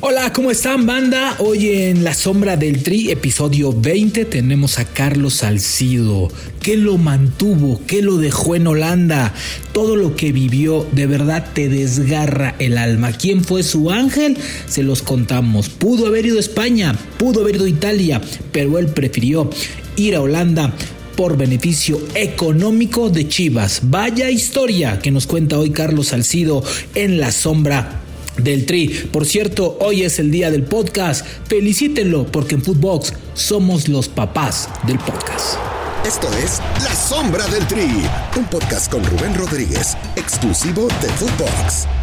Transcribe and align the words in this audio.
Hola, 0.00 0.32
¿cómo 0.32 0.52
están 0.52 0.86
banda? 0.86 1.34
Hoy 1.40 1.70
en 1.70 2.04
La 2.04 2.14
Sombra 2.14 2.56
del 2.56 2.84
Tri, 2.84 3.10
episodio 3.10 3.72
20, 3.72 4.26
tenemos 4.26 4.78
a 4.78 4.84
Carlos 4.84 5.34
Salcido. 5.34 6.28
¿Qué 6.62 6.76
lo 6.76 6.98
mantuvo? 6.98 7.80
¿Qué 7.84 8.00
lo 8.00 8.16
dejó 8.16 8.54
en 8.54 8.68
Holanda? 8.68 9.34
Todo 9.72 9.96
lo 9.96 10.14
que 10.14 10.30
vivió 10.30 10.86
de 10.92 11.08
verdad 11.08 11.50
te 11.52 11.68
desgarra 11.68 12.54
el 12.60 12.78
alma. 12.78 13.10
¿Quién 13.10 13.42
fue 13.42 13.64
su 13.64 13.90
ángel? 13.90 14.36
Se 14.68 14.84
los 14.84 15.02
contamos. 15.02 15.68
Pudo 15.68 16.06
haber 16.06 16.26
ido 16.26 16.36
a 16.36 16.40
España, 16.40 16.94
pudo 17.18 17.40
haber 17.40 17.56
ido 17.56 17.64
a 17.64 17.68
Italia, 17.68 18.20
pero 18.52 18.78
él 18.78 18.86
prefirió 18.86 19.50
ir 19.96 20.14
a 20.14 20.20
Holanda 20.20 20.72
por 21.16 21.36
beneficio 21.36 22.00
económico 22.14 23.10
de 23.10 23.26
Chivas. 23.26 23.80
Vaya 23.82 24.30
historia 24.30 25.00
que 25.00 25.10
nos 25.10 25.26
cuenta 25.26 25.58
hoy 25.58 25.70
Carlos 25.70 26.06
Salcido 26.06 26.62
en 26.94 27.18
La 27.18 27.32
Sombra 27.32 28.04
del 28.38 28.66
Tri. 28.66 28.88
Por 28.88 29.26
cierto, 29.26 29.76
hoy 29.80 30.02
es 30.02 30.18
el 30.18 30.30
día 30.30 30.50
del 30.50 30.64
podcast. 30.64 31.26
Felicítenlo 31.46 32.26
porque 32.26 32.54
en 32.54 32.62
Footbox 32.62 33.12
somos 33.34 33.88
los 33.88 34.08
papás 34.08 34.68
del 34.86 34.98
podcast. 34.98 35.58
Esto 36.06 36.28
es 36.42 36.60
La 36.84 36.94
Sombra 36.94 37.46
del 37.48 37.66
Tri, 37.66 37.88
un 38.36 38.44
podcast 38.46 38.90
con 38.90 39.04
Rubén 39.04 39.34
Rodríguez, 39.34 39.96
exclusivo 40.16 40.88
de 41.02 41.08
Footbox. 41.08 41.97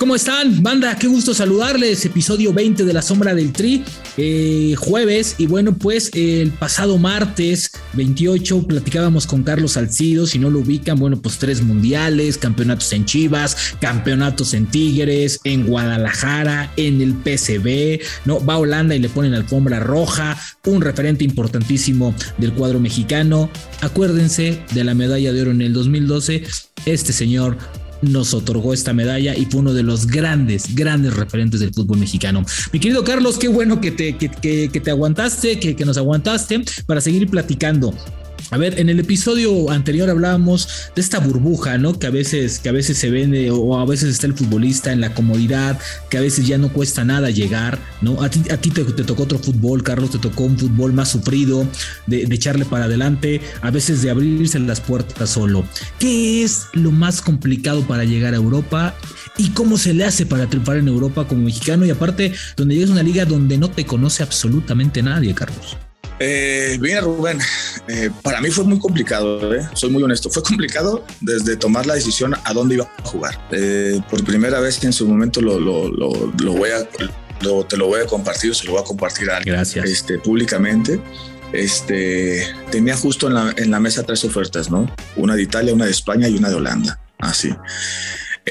¿Cómo 0.00 0.14
están, 0.14 0.62
banda? 0.62 0.96
Qué 0.96 1.08
gusto 1.08 1.34
saludarles. 1.34 2.06
Episodio 2.06 2.54
20 2.54 2.86
de 2.86 2.92
La 2.94 3.02
Sombra 3.02 3.34
del 3.34 3.52
Tri, 3.52 3.84
eh, 4.16 4.74
jueves. 4.78 5.34
Y 5.36 5.46
bueno, 5.46 5.74
pues 5.74 6.10
el 6.14 6.52
pasado 6.52 6.96
martes 6.96 7.70
28 7.92 8.66
platicábamos 8.66 9.26
con 9.26 9.42
Carlos 9.42 9.72
Salcido. 9.72 10.26
Si 10.26 10.38
no 10.38 10.48
lo 10.48 10.60
ubican, 10.60 10.98
bueno, 10.98 11.20
pues 11.20 11.36
tres 11.36 11.60
mundiales, 11.60 12.38
campeonatos 12.38 12.90
en 12.94 13.04
Chivas, 13.04 13.74
campeonatos 13.78 14.54
en 14.54 14.64
Tigres, 14.68 15.38
en 15.44 15.66
Guadalajara, 15.66 16.72
en 16.78 17.02
el 17.02 17.12
PCB. 17.12 18.00
¿no? 18.24 18.42
Va 18.42 18.54
a 18.54 18.58
Holanda 18.58 18.94
y 18.94 19.00
le 19.00 19.10
ponen 19.10 19.34
alfombra 19.34 19.80
roja. 19.80 20.34
Un 20.64 20.80
referente 20.80 21.24
importantísimo 21.24 22.14
del 22.38 22.54
cuadro 22.54 22.80
mexicano. 22.80 23.50
Acuérdense 23.82 24.62
de 24.72 24.82
la 24.82 24.94
medalla 24.94 25.30
de 25.30 25.42
oro 25.42 25.50
en 25.50 25.60
el 25.60 25.74
2012. 25.74 26.44
Este 26.86 27.12
señor 27.12 27.58
nos 28.02 28.34
otorgó 28.34 28.72
esta 28.72 28.92
medalla 28.92 29.36
y 29.36 29.46
fue 29.46 29.60
uno 29.60 29.72
de 29.72 29.82
los 29.82 30.06
grandes, 30.06 30.74
grandes 30.74 31.14
referentes 31.14 31.60
del 31.60 31.72
fútbol 31.72 31.98
mexicano. 31.98 32.44
Mi 32.72 32.80
querido 32.80 33.04
Carlos, 33.04 33.38
qué 33.38 33.48
bueno 33.48 33.80
que 33.80 33.90
te, 33.90 34.16
que, 34.16 34.28
que, 34.28 34.80
te 34.80 34.90
aguantaste, 34.90 35.58
que, 35.58 35.76
que 35.76 35.84
nos 35.84 35.96
aguantaste 35.96 36.64
para 36.86 37.00
seguir 37.00 37.28
platicando. 37.28 37.94
A 38.50 38.56
ver, 38.56 38.80
en 38.80 38.88
el 38.88 38.98
episodio 38.98 39.70
anterior 39.70 40.10
hablábamos 40.10 40.90
de 40.96 41.00
esta 41.00 41.20
burbuja, 41.20 41.78
¿no? 41.78 41.96
Que 41.98 42.08
a 42.08 42.10
veces, 42.10 42.58
que 42.58 42.68
a 42.68 42.72
veces 42.72 42.98
se 42.98 43.08
vende 43.08 43.50
o 43.52 43.78
a 43.78 43.84
veces 43.84 44.10
está 44.10 44.26
el 44.26 44.34
futbolista 44.34 44.92
en 44.92 45.00
la 45.00 45.14
comodidad, 45.14 45.78
que 46.08 46.18
a 46.18 46.20
veces 46.20 46.46
ya 46.46 46.58
no 46.58 46.72
cuesta 46.72 47.04
nada 47.04 47.30
llegar, 47.30 47.78
¿no? 48.00 48.20
A 48.22 48.28
ti, 48.28 48.42
a 48.50 48.56
ti 48.56 48.70
te, 48.70 48.84
tocó 48.84 49.22
otro 49.22 49.38
fútbol, 49.38 49.84
Carlos, 49.84 50.10
te 50.10 50.18
tocó 50.18 50.44
un 50.44 50.58
fútbol 50.58 50.92
más 50.92 51.10
sufrido, 51.10 51.64
de, 52.08 52.26
de 52.26 52.34
echarle 52.34 52.64
para 52.64 52.86
adelante, 52.86 53.40
a 53.60 53.70
veces 53.70 54.02
de 54.02 54.10
abrirse 54.10 54.58
las 54.58 54.80
puertas 54.80 55.30
solo. 55.30 55.64
¿Qué 56.00 56.42
es 56.42 56.66
lo 56.72 56.90
más 56.90 57.22
complicado 57.22 57.86
para 57.86 58.04
llegar 58.04 58.34
a 58.34 58.38
Europa? 58.38 58.96
¿Y 59.38 59.50
cómo 59.50 59.78
se 59.78 59.94
le 59.94 60.04
hace 60.04 60.26
para 60.26 60.48
triunfar 60.48 60.78
en 60.78 60.88
Europa 60.88 61.28
como 61.28 61.44
mexicano? 61.44 61.86
Y 61.86 61.90
aparte, 61.90 62.32
donde 62.56 62.74
llegas 62.74 62.90
a 62.90 62.94
una 62.94 63.02
liga 63.04 63.24
donde 63.24 63.58
no 63.58 63.70
te 63.70 63.86
conoce 63.86 64.24
absolutamente 64.24 65.02
nadie, 65.02 65.34
Carlos. 65.34 65.76
Eh, 66.22 66.76
mira, 66.80 67.00
Rubén, 67.00 67.38
eh, 67.88 68.10
para 68.22 68.42
mí 68.42 68.50
fue 68.50 68.64
muy 68.64 68.78
complicado, 68.78 69.54
¿eh? 69.54 69.66
soy 69.72 69.88
muy 69.88 70.02
honesto. 70.02 70.28
Fue 70.28 70.42
complicado 70.42 71.02
desde 71.22 71.56
tomar 71.56 71.86
la 71.86 71.94
decisión 71.94 72.34
a 72.44 72.52
dónde 72.52 72.74
iba 72.74 72.84
a 72.84 73.02
jugar. 73.02 73.40
Eh, 73.50 74.00
por 74.10 74.22
primera 74.22 74.60
vez 74.60 74.78
que 74.78 74.86
en 74.86 74.92
su 74.92 75.08
momento 75.08 75.40
lo, 75.40 75.58
lo, 75.58 75.88
lo, 75.88 76.52
voy 76.52 76.70
a, 76.70 76.86
te 76.86 77.76
lo 77.78 77.86
voy 77.86 78.02
a 78.02 78.06
compartir, 78.06 78.54
se 78.54 78.66
lo 78.66 78.72
voy 78.72 78.82
a 78.82 78.84
compartir 78.84 79.30
a 79.30 79.38
alguien 79.38 79.56
Gracias. 79.56 79.86
Este, 79.86 80.18
públicamente. 80.18 81.00
Este, 81.54 82.46
tenía 82.70 82.96
justo 82.96 83.26
en 83.26 83.34
la, 83.34 83.54
en 83.56 83.70
la 83.70 83.80
mesa 83.80 84.02
tres 84.02 84.22
ofertas, 84.24 84.70
¿no? 84.70 84.94
Una 85.16 85.34
de 85.34 85.42
Italia, 85.42 85.72
una 85.72 85.86
de 85.86 85.90
España 85.90 86.28
y 86.28 86.36
una 86.36 86.50
de 86.50 86.54
Holanda. 86.54 87.00
Así. 87.18 87.50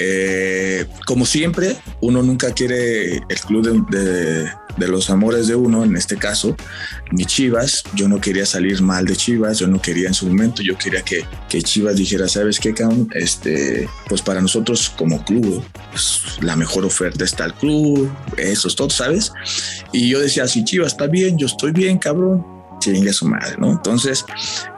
Eh, 0.02 0.86
como 1.04 1.26
siempre, 1.26 1.76
uno 2.00 2.22
nunca 2.22 2.54
quiere 2.54 3.16
el 3.16 3.40
club 3.46 3.86
de, 3.90 4.50
de, 4.78 4.88
los 4.88 5.10
amores 5.10 5.46
de 5.46 5.54
uno, 5.54 5.84
en 5.84 5.94
este 5.94 6.16
caso, 6.16 6.56
mi 7.12 7.26
Chivas. 7.26 7.84
Yo 7.94 8.08
no 8.08 8.18
quería 8.18 8.46
salir 8.46 8.80
mal 8.80 9.04
de 9.04 9.14
Chivas, 9.14 9.58
yo 9.58 9.66
no 9.66 9.80
quería 9.82 10.08
en 10.08 10.14
su 10.14 10.26
momento, 10.26 10.62
yo 10.62 10.78
quería 10.78 11.02
que, 11.02 11.26
que 11.50 11.60
Chivas 11.60 11.96
dijera, 11.96 12.28
¿sabes 12.28 12.58
qué, 12.58 12.72
cabrón? 12.72 13.10
Este, 13.14 13.86
pues 14.08 14.22
para 14.22 14.40
nosotros 14.40 14.90
como 14.96 15.22
club, 15.22 15.62
pues, 15.90 16.38
la 16.40 16.56
mejor 16.56 16.86
oferta 16.86 17.22
está 17.22 17.44
el 17.44 17.52
club, 17.52 18.10
eso 18.38 18.68
es 18.68 18.74
todo, 18.74 18.88
¿sabes? 18.88 19.32
Y 19.92 20.08
yo 20.08 20.18
decía, 20.18 20.48
si 20.48 20.64
Chivas 20.64 20.92
está 20.92 21.08
bien, 21.08 21.36
yo 21.36 21.46
estoy 21.46 21.72
bien, 21.72 21.98
cabrón 21.98 22.58
chingue 22.80 23.12
su 23.12 23.26
madre, 23.26 23.56
¿no? 23.58 23.72
Entonces, 23.72 24.24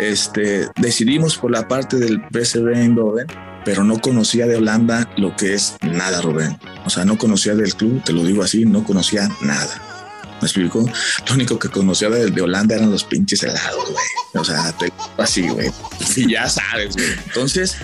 este, 0.00 0.66
decidimos 0.80 1.38
por 1.38 1.52
la 1.52 1.68
parte 1.68 1.98
del 1.98 2.20
PSV 2.32 2.74
Eindhoven 2.74 3.28
pero 3.64 3.84
no 3.84 4.00
conocía 4.00 4.46
de 4.46 4.56
Holanda 4.56 5.08
lo 5.16 5.36
que 5.36 5.54
es 5.54 5.76
nada, 5.82 6.20
Rubén. 6.20 6.58
O 6.84 6.90
sea, 6.90 7.04
no 7.04 7.18
conocía 7.18 7.54
del 7.54 7.74
club, 7.74 8.02
te 8.04 8.12
lo 8.12 8.24
digo 8.24 8.42
así, 8.42 8.64
no 8.64 8.84
conocía 8.84 9.28
nada. 9.40 9.92
¿Me 10.40 10.46
explico? 10.46 10.84
Lo 11.28 11.34
único 11.34 11.56
que 11.56 11.68
conocía 11.68 12.10
de, 12.10 12.40
Holanda 12.40 12.74
eran 12.74 12.90
los 12.90 13.04
pinches 13.04 13.44
helados, 13.44 13.90
güey. 13.90 14.04
O 14.34 14.44
sea, 14.44 14.74
así, 15.18 15.48
güey. 15.48 15.70
Y 16.16 16.32
ya 16.32 16.48
sabes. 16.48 16.96
Entonces, 17.26 17.76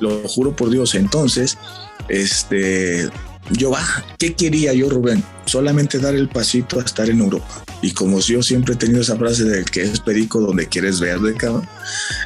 lo 0.00 0.26
juro 0.26 0.56
por 0.56 0.70
Dios, 0.70 0.94
entonces, 0.94 1.58
este, 2.08 3.10
yo 3.50 3.70
va, 3.70 3.84
¿qué 4.18 4.34
quería 4.34 4.72
yo, 4.72 4.88
Rubén? 4.88 5.22
Solamente 5.48 5.98
dar 5.98 6.14
el 6.14 6.28
pasito 6.28 6.78
a 6.78 6.82
estar 6.82 7.08
en 7.08 7.20
Europa. 7.20 7.64
Y 7.80 7.92
como 7.92 8.20
yo 8.20 8.42
siempre 8.42 8.74
he 8.74 8.76
tenido 8.76 9.00
esa 9.00 9.16
frase 9.16 9.44
de 9.44 9.64
que 9.64 9.82
es 9.82 10.00
perico 10.00 10.40
donde 10.40 10.66
quieres 10.66 11.00
verde, 11.00 11.34
cabrón, 11.34 11.66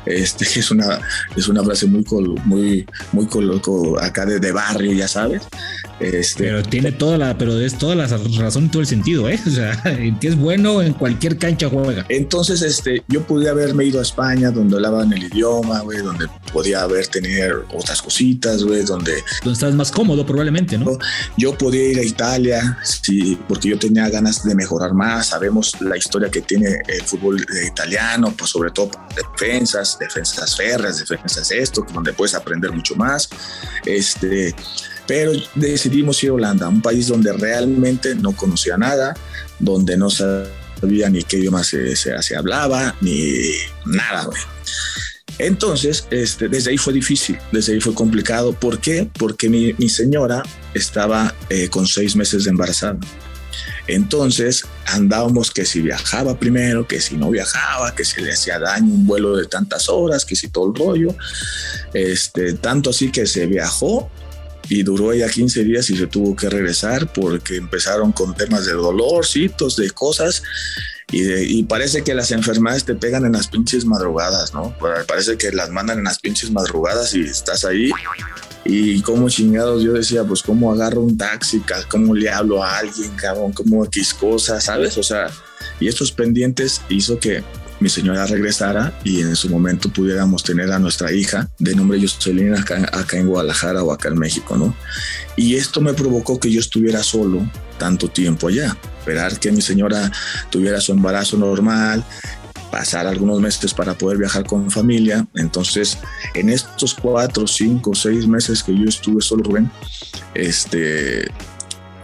este 0.06 0.44
es 0.58 0.70
una, 0.70 1.00
es 1.36 1.46
una 1.46 1.62
frase 1.62 1.86
muy, 1.86 2.04
muy, 2.44 2.86
muy 3.12 3.26
coloco 3.26 4.00
acá 4.00 4.26
de, 4.26 4.40
de, 4.40 4.50
barrio, 4.50 4.92
ya 4.92 5.06
sabes. 5.06 5.42
Este, 6.00 6.44
pero 6.44 6.62
tiene 6.64 6.90
toda 6.90 7.16
la, 7.16 7.38
pero 7.38 7.60
es 7.60 7.78
toda 7.78 7.94
la 7.94 8.06
razón 8.06 8.64
y 8.64 8.68
todo 8.68 8.80
el 8.80 8.88
sentido, 8.88 9.28
¿eh? 9.28 9.38
O 9.46 9.50
sea, 9.50 9.80
que 10.20 10.28
es 10.28 10.36
bueno 10.36 10.82
en 10.82 10.94
cualquier 10.94 11.38
cancha 11.38 11.68
juega. 11.68 12.04
Entonces, 12.08 12.62
este, 12.62 13.04
yo 13.06 13.22
pude 13.22 13.48
haberme 13.48 13.84
ido 13.84 14.00
a 14.00 14.02
España, 14.02 14.50
donde 14.50 14.76
hablaban 14.76 15.12
el 15.12 15.24
idioma, 15.24 15.80
güey, 15.80 15.98
donde 15.98 16.26
podía 16.52 16.82
haber 16.82 17.06
tener 17.06 17.54
otras 17.72 18.02
cositas, 18.02 18.64
güey, 18.64 18.82
donde... 18.82 19.22
Donde 19.44 19.52
estás 19.52 19.74
más 19.74 19.92
cómodo 19.92 20.26
probablemente, 20.26 20.78
¿no? 20.78 20.98
Yo 21.36 21.56
podía 21.56 21.84
ir 21.84 21.98
a 21.98 22.02
Italia, 22.02 22.78
porque 23.48 23.68
yo 23.68 23.78
tenía 23.78 24.08
ganas 24.08 24.44
de 24.44 24.54
mejorar 24.54 24.94
más, 24.94 25.28
sabemos 25.28 25.80
la 25.80 25.96
historia 25.96 26.30
que 26.30 26.42
tiene 26.42 26.78
el 26.86 27.02
fútbol 27.02 27.44
italiano, 27.66 28.34
pues 28.36 28.50
sobre 28.50 28.70
todo 28.70 28.90
defensas, 29.14 29.98
defensas 29.98 30.56
férreas, 30.56 30.98
defensas 30.98 31.50
esto, 31.50 31.84
donde 31.92 32.12
puedes 32.12 32.34
aprender 32.34 32.72
mucho 32.72 32.94
más. 32.96 33.28
Este, 33.84 34.54
pero 35.06 35.32
decidimos 35.54 36.22
ir 36.22 36.30
a 36.30 36.34
Holanda, 36.34 36.68
un 36.68 36.82
país 36.82 37.08
donde 37.08 37.32
realmente 37.32 38.14
no 38.14 38.32
conocía 38.32 38.76
nada, 38.76 39.14
donde 39.58 39.96
no 39.96 40.08
sabía 40.10 41.08
ni 41.08 41.22
qué 41.22 41.38
idioma 41.38 41.64
se, 41.64 41.96
se, 41.96 42.20
se 42.22 42.36
hablaba, 42.36 42.94
ni 43.00 43.52
nada, 43.86 44.24
güey. 44.24 44.40
Entonces, 45.38 46.06
este, 46.10 46.48
desde 46.48 46.70
ahí 46.70 46.78
fue 46.78 46.92
difícil, 46.92 47.38
desde 47.50 47.74
ahí 47.74 47.80
fue 47.80 47.94
complicado. 47.94 48.52
¿Por 48.52 48.80
qué? 48.80 49.08
Porque 49.18 49.48
mi, 49.48 49.88
señora 49.88 50.42
estaba 50.74 51.34
eh, 51.48 51.68
con 51.68 51.86
seis 51.86 52.16
meses 52.16 52.44
de 52.44 52.50
embarazada. 52.50 52.98
Entonces 53.86 54.64
andábamos 54.86 55.50
que 55.50 55.64
si 55.64 55.80
viajaba 55.80 56.38
primero, 56.38 56.86
que 56.86 57.00
si 57.00 57.16
no 57.16 57.30
viajaba, 57.30 57.94
que 57.94 58.04
se 58.04 58.20
le 58.20 58.32
hacía 58.32 58.58
daño 58.58 58.92
un 58.92 59.06
vuelo 59.06 59.36
de 59.36 59.46
tantas 59.46 59.88
horas, 59.88 60.24
que 60.24 60.36
si 60.36 60.48
todo 60.48 60.68
el 60.68 60.74
rollo. 60.74 61.14
Este, 61.92 62.54
tanto 62.54 62.90
así 62.90 63.10
que 63.10 63.26
se 63.26 63.46
viajó 63.46 64.10
y 64.68 64.82
duró 64.82 65.12
ya 65.12 65.28
15 65.28 65.64
días 65.64 65.90
y 65.90 65.96
se 65.96 66.06
tuvo 66.06 66.36
que 66.36 66.48
regresar 66.48 67.12
porque 67.12 67.56
empezaron 67.56 68.12
con 68.12 68.34
temas 68.34 68.64
de 68.64 68.72
dolorcitos, 68.72 69.76
de 69.76 69.90
cosas. 69.90 70.42
Y, 71.12 71.62
parece 71.64 72.02
que 72.02 72.14
las 72.14 72.30
enfermedades 72.30 72.84
te 72.84 72.94
pegan 72.94 73.26
en 73.26 73.32
las 73.32 73.46
pinches 73.46 73.84
madrugadas, 73.84 74.54
¿no? 74.54 74.74
Parece 75.06 75.36
que 75.36 75.52
las 75.52 75.68
mandan 75.70 75.98
en 75.98 76.04
las 76.04 76.18
pinches 76.18 76.50
madrugadas 76.50 77.14
y 77.14 77.20
estás 77.20 77.64
ahí. 77.66 77.90
Y 78.64 79.02
como 79.02 79.28
chingados 79.28 79.82
yo 79.82 79.92
decía, 79.92 80.24
pues 80.24 80.42
cómo 80.42 80.72
agarro 80.72 81.02
un 81.02 81.18
taxi, 81.18 81.62
cómo 81.90 82.14
le 82.14 82.30
hablo 82.30 82.64
a 82.64 82.78
alguien, 82.78 83.10
cabrón, 83.16 83.52
cómo 83.52 83.84
X 83.84 84.14
cosas, 84.14 84.64
¿sabes? 84.64 84.96
O 84.96 85.02
sea, 85.02 85.28
y 85.80 85.88
estos 85.88 86.12
pendientes 86.12 86.80
hizo 86.88 87.18
que 87.18 87.42
mi 87.82 87.88
señora 87.88 88.26
regresara 88.26 88.96
y 89.04 89.20
en 89.20 89.34
su 89.36 89.50
momento 89.50 89.88
pudiéramos 89.88 90.42
tener 90.42 90.70
a 90.70 90.78
nuestra 90.78 91.12
hija 91.12 91.48
de 91.58 91.74
nombre 91.74 92.00
Jocelyn 92.00 92.54
acá, 92.54 92.88
acá 92.92 93.18
en 93.18 93.26
Guadalajara 93.26 93.82
o 93.82 93.92
acá 93.92 94.08
en 94.08 94.18
México, 94.18 94.56
¿no? 94.56 94.74
Y 95.36 95.56
esto 95.56 95.80
me 95.80 95.92
provocó 95.92 96.38
que 96.38 96.50
yo 96.50 96.60
estuviera 96.60 97.02
solo 97.02 97.46
tanto 97.78 98.08
tiempo 98.08 98.48
allá, 98.48 98.76
esperar 98.98 99.38
que 99.38 99.50
mi 99.50 99.60
señora 99.60 100.10
tuviera 100.50 100.80
su 100.80 100.92
embarazo 100.92 101.36
normal, 101.36 102.04
pasar 102.70 103.06
algunos 103.06 103.40
meses 103.40 103.74
para 103.74 103.94
poder 103.98 104.16
viajar 104.18 104.46
con 104.46 104.70
familia. 104.70 105.26
Entonces, 105.34 105.98
en 106.34 106.48
estos 106.48 106.94
cuatro, 106.94 107.46
cinco, 107.46 107.94
seis 107.94 108.26
meses 108.26 108.62
que 108.62 108.72
yo 108.72 108.84
estuve 108.84 109.20
solo, 109.20 109.42
Rubén, 109.42 109.70
este, 110.34 111.28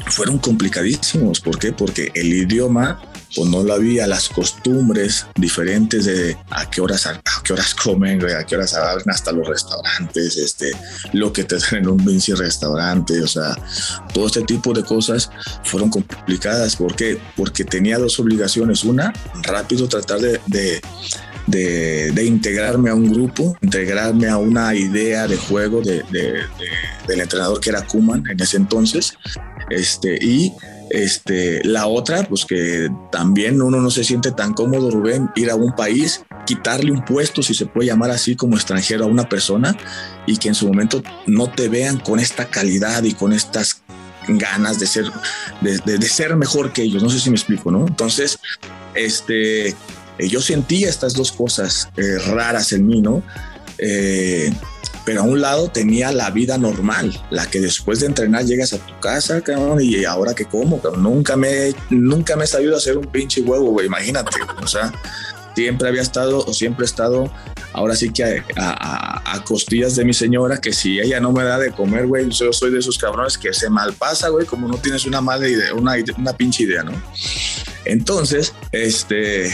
fueron 0.06 0.38
complicadísimos. 0.38 1.40
¿Por 1.40 1.58
qué? 1.58 1.72
Porque 1.72 2.10
el 2.14 2.32
idioma 2.32 3.00
pues 3.34 3.48
no 3.48 3.62
lo 3.62 3.74
había, 3.74 4.06
las 4.06 4.28
costumbres 4.28 5.26
diferentes 5.34 6.04
de 6.04 6.36
a 6.50 6.68
qué 6.70 6.80
horas, 6.80 7.06
a, 7.06 7.20
qué 7.42 7.52
horas 7.52 7.74
comen, 7.74 8.20
a 8.24 8.44
qué 8.44 8.56
horas 8.56 8.74
abren 8.74 9.10
hasta 9.10 9.32
los 9.32 9.46
restaurantes, 9.46 10.36
este, 10.36 10.72
lo 11.12 11.32
que 11.32 11.44
te 11.44 11.58
dan 11.58 11.76
en 11.76 11.88
un 11.88 12.04
pinche 12.04 12.34
restaurante, 12.34 13.20
o 13.22 13.28
sea, 13.28 13.56
todo 14.12 14.26
este 14.26 14.42
tipo 14.42 14.72
de 14.72 14.82
cosas 14.82 15.30
fueron 15.64 15.90
complicadas. 15.90 16.76
¿Por 16.76 16.94
qué? 16.94 17.20
Porque 17.36 17.64
tenía 17.64 17.98
dos 17.98 18.18
obligaciones. 18.20 18.84
Una, 18.84 19.12
rápido 19.42 19.88
tratar 19.88 20.20
de, 20.20 20.40
de 20.46 20.80
de, 21.48 22.24
integrarme 22.24 22.90
a 22.90 22.94
un 22.94 23.10
grupo, 23.10 23.56
integrarme 23.62 24.28
a 24.28 24.36
una 24.36 24.74
idea 24.74 25.26
de 25.26 25.36
juego 25.36 25.80
de, 25.80 26.02
del 27.06 27.20
entrenador 27.20 27.60
que 27.60 27.70
era 27.70 27.86
Kuman 27.86 28.24
en 28.28 28.40
ese 28.40 28.56
entonces. 28.56 29.14
Este, 29.70 30.18
y 30.20 30.52
este, 30.90 31.62
la 31.64 31.86
otra, 31.86 32.24
pues 32.24 32.44
que 32.44 32.88
también 33.10 33.60
uno 33.60 33.80
no 33.80 33.90
se 33.90 34.04
siente 34.04 34.32
tan 34.32 34.54
cómodo, 34.54 34.90
Rubén, 34.90 35.30
ir 35.36 35.50
a 35.50 35.54
un 35.54 35.74
país, 35.74 36.24
quitarle 36.46 36.92
un 36.92 37.04
puesto, 37.04 37.42
si 37.42 37.54
se 37.54 37.66
puede 37.66 37.88
llamar 37.88 38.10
así, 38.10 38.36
como 38.36 38.56
extranjero 38.56 39.04
a 39.04 39.08
una 39.08 39.28
persona 39.28 39.76
y 40.26 40.36
que 40.36 40.48
en 40.48 40.54
su 40.54 40.66
momento 40.66 41.02
no 41.26 41.50
te 41.50 41.68
vean 41.68 41.98
con 41.98 42.20
esta 42.20 42.46
calidad 42.46 43.02
y 43.04 43.14
con 43.14 43.32
estas 43.32 43.82
ganas 44.28 44.78
de 44.78 44.86
ser, 44.86 45.06
de, 45.60 46.02
ser 46.02 46.36
mejor 46.36 46.72
que 46.72 46.82
ellos. 46.82 47.02
No 47.02 47.10
sé 47.10 47.18
si 47.18 47.30
me 47.30 47.36
explico, 47.36 47.70
¿no? 47.70 47.86
Entonces, 47.86 48.38
este, 48.94 49.68
eh, 49.68 49.74
yo 50.28 50.40
sentía 50.40 50.88
estas 50.88 51.14
dos 51.14 51.32
cosas 51.32 51.88
eh, 51.96 52.18
raras 52.26 52.72
en 52.72 52.86
mí, 52.86 53.00
¿no? 53.00 53.22
Eh, 53.78 54.52
pero 55.08 55.22
a 55.22 55.24
un 55.24 55.40
lado 55.40 55.70
tenía 55.70 56.12
la 56.12 56.30
vida 56.30 56.58
normal, 56.58 57.18
la 57.30 57.46
que 57.46 57.62
después 57.62 58.00
de 58.00 58.08
entrenar 58.08 58.44
llegas 58.44 58.74
a 58.74 58.76
tu 58.76 59.00
casa, 59.00 59.40
cabrón, 59.40 59.78
y 59.80 60.04
ahora 60.04 60.34
que 60.34 60.44
como, 60.44 60.82
cabrón, 60.82 61.02
nunca 61.02 61.34
me, 61.34 61.74
nunca 61.88 62.36
me 62.36 62.44
he 62.44 62.46
sabido 62.46 62.76
hacer 62.76 62.98
un 62.98 63.06
pinche 63.06 63.40
huevo, 63.40 63.70
güey, 63.70 63.86
imagínate, 63.86 64.36
o 64.62 64.66
sea, 64.66 64.92
siempre 65.58 65.88
había 65.88 66.02
estado 66.02 66.38
o 66.38 66.54
siempre 66.54 66.84
he 66.84 66.86
estado, 66.86 67.32
ahora 67.72 67.96
sí 67.96 68.12
que 68.12 68.44
a, 68.56 69.42
costillas 69.44 69.96
de 69.96 70.04
mi 70.04 70.12
señora, 70.12 70.60
que 70.60 70.72
si 70.72 71.00
ella 71.00 71.18
no 71.20 71.32
me 71.32 71.42
da 71.42 71.58
de 71.58 71.72
comer, 71.72 72.06
güey, 72.06 72.28
yo 72.28 72.52
soy 72.52 72.70
de 72.70 72.78
esos 72.78 72.96
cabrones 72.96 73.36
que 73.36 73.52
se 73.52 73.68
malpasa, 73.68 74.28
güey, 74.28 74.46
como 74.46 74.68
no 74.68 74.76
tienes 74.78 75.04
una 75.04 75.20
mala 75.20 75.48
idea, 75.48 75.74
una, 75.74 75.94
una 76.16 76.32
pinche 76.32 76.62
idea, 76.62 76.84
¿no? 76.84 76.92
Entonces, 77.84 78.52
este, 78.70 79.50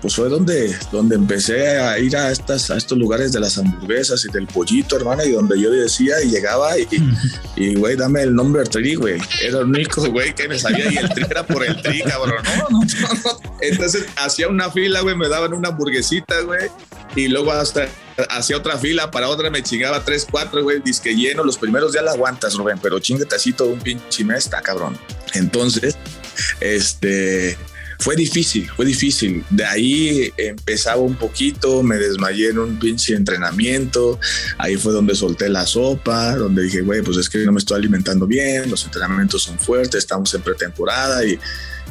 pues 0.00 0.16
fue 0.16 0.28
donde, 0.28 0.76
donde 0.90 1.14
empecé 1.14 1.78
a 1.78 1.98
ir 1.98 2.16
a, 2.16 2.30
estas, 2.30 2.70
a 2.70 2.76
estos 2.76 2.98
lugares 2.98 3.32
de 3.32 3.40
las 3.40 3.58
hamburguesas 3.58 4.24
y 4.24 4.32
del 4.32 4.46
pollito, 4.46 4.96
hermana, 4.96 5.24
y 5.24 5.32
donde 5.32 5.60
yo 5.60 5.70
decía 5.70 6.22
y 6.22 6.30
llegaba 6.30 6.72
y, 6.78 7.74
güey, 7.76 7.96
dame 7.96 8.22
el 8.22 8.34
nombre 8.34 8.62
del 8.62 8.70
tri, 8.70 8.94
güey. 8.94 9.20
Era 9.40 9.58
el 9.58 9.66
único, 9.66 10.04
güey, 10.10 10.34
que 10.34 10.48
me 10.48 10.58
sabía 10.58 10.90
y 10.90 10.96
el 10.96 11.08
tri 11.10 11.24
era 11.30 11.46
por 11.46 11.64
el 11.64 11.80
tri, 11.80 12.02
cabrón. 12.02 12.42
No, 12.56 12.70
no, 12.70 12.80
no, 12.80 13.40
Entonces 13.60 14.06
hacía 14.16 14.48
una 14.48 14.70
fila, 14.70 15.00
güey, 15.00 15.16
me 15.16 15.28
daban 15.46 15.58
una 15.58 15.68
hamburguesita, 15.68 16.40
güey, 16.40 16.68
y 17.14 17.28
luego 17.28 17.52
hasta 17.52 17.88
hacía 18.30 18.56
otra 18.56 18.78
fila, 18.78 19.10
para 19.10 19.28
otra 19.28 19.50
me 19.50 19.62
chingaba 19.62 20.04
tres, 20.04 20.26
cuatro, 20.30 20.62
güey, 20.62 20.80
disque 20.80 21.14
lleno. 21.14 21.44
Los 21.44 21.58
primeros 21.58 21.92
días 21.92 22.04
la 22.04 22.12
aguantas, 22.12 22.54
Rubén, 22.54 22.78
pero 22.82 22.98
chingate 22.98 23.34
así 23.34 23.52
todo 23.52 23.68
un 23.68 23.80
pinche 23.80 24.24
mes, 24.24 24.44
está 24.44 24.60
cabrón. 24.62 24.98
Entonces, 25.34 25.96
este 26.60 27.56
fue 27.98 28.16
difícil, 28.16 28.70
fue 28.76 28.84
difícil. 28.84 29.44
De 29.50 29.64
ahí 29.64 30.32
empezaba 30.36 31.00
un 31.00 31.16
poquito, 31.16 31.82
me 31.82 31.96
desmayé 31.96 32.50
en 32.50 32.58
un 32.58 32.78
pinche 32.78 33.14
entrenamiento. 33.14 34.18
Ahí 34.58 34.76
fue 34.76 34.92
donde 34.92 35.14
solté 35.14 35.48
la 35.48 35.66
sopa, 35.66 36.36
donde 36.36 36.62
dije, 36.64 36.82
güey, 36.82 37.02
pues 37.02 37.16
es 37.18 37.28
que 37.28 37.38
no 37.38 37.52
me 37.52 37.58
estoy 37.58 37.78
alimentando 37.78 38.26
bien, 38.26 38.70
los 38.70 38.84
entrenamientos 38.84 39.42
son 39.42 39.58
fuertes, 39.58 39.96
estamos 39.98 40.32
en 40.34 40.42
pretemporada 40.42 41.24
y 41.24 41.38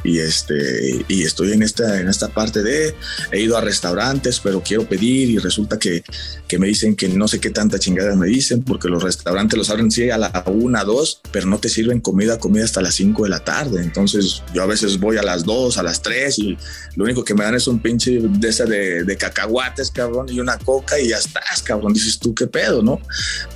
y 0.05 0.19
este 0.19 1.03
y 1.07 1.23
estoy 1.23 1.53
en 1.53 1.63
esta 1.63 1.99
en 1.99 2.07
esta 2.07 2.29
parte 2.29 2.61
de 2.63 2.95
he 3.31 3.41
ido 3.41 3.57
a 3.57 3.61
restaurantes 3.61 4.39
pero 4.39 4.61
quiero 4.61 4.87
pedir 4.87 5.29
y 5.29 5.37
resulta 5.39 5.79
que, 5.79 6.03
que 6.47 6.59
me 6.59 6.67
dicen 6.67 6.95
que 6.95 7.09
no 7.09 7.27
sé 7.27 7.39
qué 7.39 7.49
tanta 7.49 7.79
chingada 7.79 8.15
me 8.15 8.27
dicen 8.27 8.63
porque 8.63 8.87
los 8.87 9.01
restaurantes 9.03 9.57
los 9.57 9.69
abren 9.69 9.91
sí 9.91 10.09
a 10.09 10.17
la 10.17 10.43
una 10.47 10.83
dos 10.83 11.21
pero 11.31 11.47
no 11.47 11.57
te 11.57 11.69
sirven 11.69 11.99
comida 11.99 12.37
comida 12.39 12.63
hasta 12.63 12.81
las 12.81 12.95
cinco 12.95 13.23
de 13.23 13.29
la 13.29 13.43
tarde. 13.43 13.81
Entonces 13.81 14.43
yo 14.53 14.63
a 14.63 14.65
veces 14.65 14.99
voy 14.99 15.17
a 15.17 15.23
las 15.23 15.43
dos 15.43 15.77
a 15.77 15.83
las 15.83 16.01
tres 16.01 16.39
y 16.39 16.57
lo 16.95 17.03
único 17.03 17.23
que 17.23 17.33
me 17.33 17.43
dan 17.43 17.55
es 17.55 17.67
un 17.67 17.79
pinche 17.79 18.19
de 18.21 18.49
esa 18.49 18.65
de, 18.65 19.03
de 19.03 19.17
cacahuates 19.17 19.91
cabrón 19.91 20.27
y 20.29 20.39
una 20.39 20.57
coca 20.57 20.99
y 20.99 21.09
ya 21.09 21.17
estás 21.17 21.61
cabrón. 21.63 21.93
Dices 21.93 22.19
tú 22.19 22.33
qué 22.33 22.47
pedo 22.47 22.81
no 22.81 22.99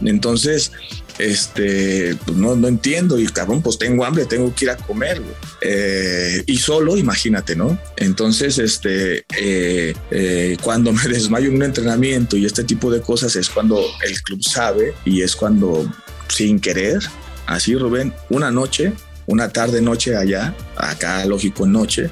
entonces 0.02 0.72
este, 1.20 2.16
pues 2.26 2.38
no, 2.38 2.56
no 2.56 2.68
entiendo 2.68 3.20
y 3.20 3.28
cabrón, 3.28 3.62
pues 3.62 3.78
tengo 3.78 4.06
hambre, 4.06 4.26
tengo 4.26 4.54
que 4.56 4.66
ir 4.66 4.72
a 4.72 4.78
comer. 4.78 5.22
Eh, 5.62 6.44
y 6.48 6.58
solo, 6.58 6.98
imagínate, 6.98 7.56
¿no? 7.56 7.78
Entonces, 7.98 8.58
este, 8.58 9.26
eh, 9.38 9.94
eh, 10.10 10.58
cuando 10.64 10.92
me 10.94 11.04
desmayo 11.10 11.50
en 11.50 11.58
un 11.58 11.64
entrenamiento 11.64 12.38
y 12.38 12.46
este 12.46 12.64
tipo 12.64 12.90
de 12.90 13.02
cosas 13.02 13.36
es 13.36 13.50
cuando 13.50 13.80
el 14.04 14.22
club 14.24 14.42
sabe 14.44 14.94
y 15.06 15.22
es 15.22 15.36
cuando 15.36 15.92
sin 16.30 16.60
querer, 16.60 17.00
así 17.46 17.76
Rubén, 17.76 18.14
una 18.30 18.50
noche, 18.50 18.94
una 19.26 19.50
tarde 19.50 19.82
noche 19.82 20.16
allá, 20.16 20.56
acá 20.76 21.26
lógico 21.26 21.68
noche, 21.68 22.10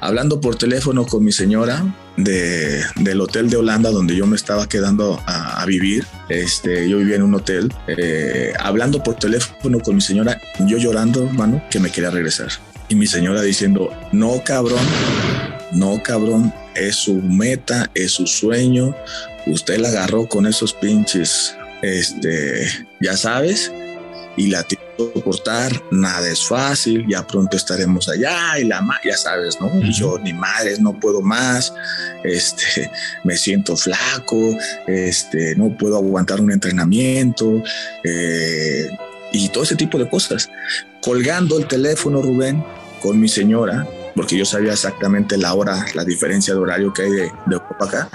hablando 0.00 0.40
por 0.40 0.56
teléfono 0.56 1.06
con 1.06 1.24
mi 1.24 1.32
señora 1.32 1.84
de, 2.24 2.82
del 2.96 3.20
hotel 3.20 3.50
de 3.50 3.56
Holanda 3.56 3.90
donde 3.90 4.16
yo 4.16 4.26
me 4.26 4.36
estaba 4.36 4.68
quedando 4.68 5.22
a, 5.26 5.64
vivir. 5.66 6.04
Este, 6.28 6.88
yo 6.88 6.98
vivía 6.98 7.16
en 7.16 7.22
un 7.22 7.34
hotel, 7.34 7.72
eh, 7.86 8.52
hablando 8.58 9.02
por 9.02 9.16
teléfono 9.16 9.78
con 9.80 9.94
mi 9.94 10.00
señora, 10.00 10.40
yo 10.60 10.78
llorando, 10.78 11.24
hermano, 11.24 11.62
que 11.70 11.78
me 11.78 11.90
quería 11.90 12.10
regresar. 12.10 12.48
Y 12.88 12.94
mi 12.94 13.06
señora 13.06 13.42
diciendo, 13.42 13.90
no 14.10 14.42
cabrón, 14.44 14.80
no 15.72 16.02
cabrón, 16.02 16.52
es 16.74 16.96
su 16.96 17.14
meta, 17.14 17.90
es 17.94 18.12
su 18.12 18.26
sueño. 18.26 18.96
Usted 19.46 19.78
la 19.78 19.88
agarró 19.90 20.26
con 20.26 20.46
esos 20.46 20.72
pinches, 20.72 21.54
este, 21.82 22.66
ya 23.00 23.16
sabes, 23.16 23.70
y 24.36 24.46
la 24.46 24.64
soportar, 25.14 25.82
nada 25.90 26.28
es 26.28 26.46
fácil, 26.46 27.06
ya 27.08 27.26
pronto 27.26 27.56
estaremos 27.56 28.08
allá 28.08 28.58
y 28.58 28.64
la 28.64 28.80
ya 29.04 29.16
sabes, 29.16 29.60
¿no? 29.60 29.80
Yo 29.90 30.18
ni 30.18 30.32
madres, 30.32 30.80
no 30.80 30.98
puedo 30.98 31.20
más, 31.20 31.72
este, 32.24 32.90
me 33.24 33.36
siento 33.36 33.76
flaco, 33.76 34.56
este, 34.86 35.54
no 35.56 35.76
puedo 35.76 35.96
aguantar 35.96 36.40
un 36.40 36.52
entrenamiento 36.52 37.62
eh, 38.04 38.88
y 39.32 39.48
todo 39.48 39.64
ese 39.64 39.76
tipo 39.76 39.98
de 39.98 40.08
cosas. 40.08 40.50
Colgando 41.02 41.58
el 41.58 41.66
teléfono, 41.66 42.20
Rubén, 42.20 42.64
con 43.00 43.18
mi 43.18 43.28
señora, 43.28 43.86
porque 44.14 44.36
yo 44.36 44.44
sabía 44.44 44.72
exactamente 44.72 45.38
la 45.38 45.54
hora, 45.54 45.86
la 45.94 46.04
diferencia 46.04 46.52
de 46.52 46.60
horario 46.60 46.92
que 46.92 47.02
hay 47.02 47.10
de, 47.10 47.32
de 47.46 47.56
acá, 47.80 48.08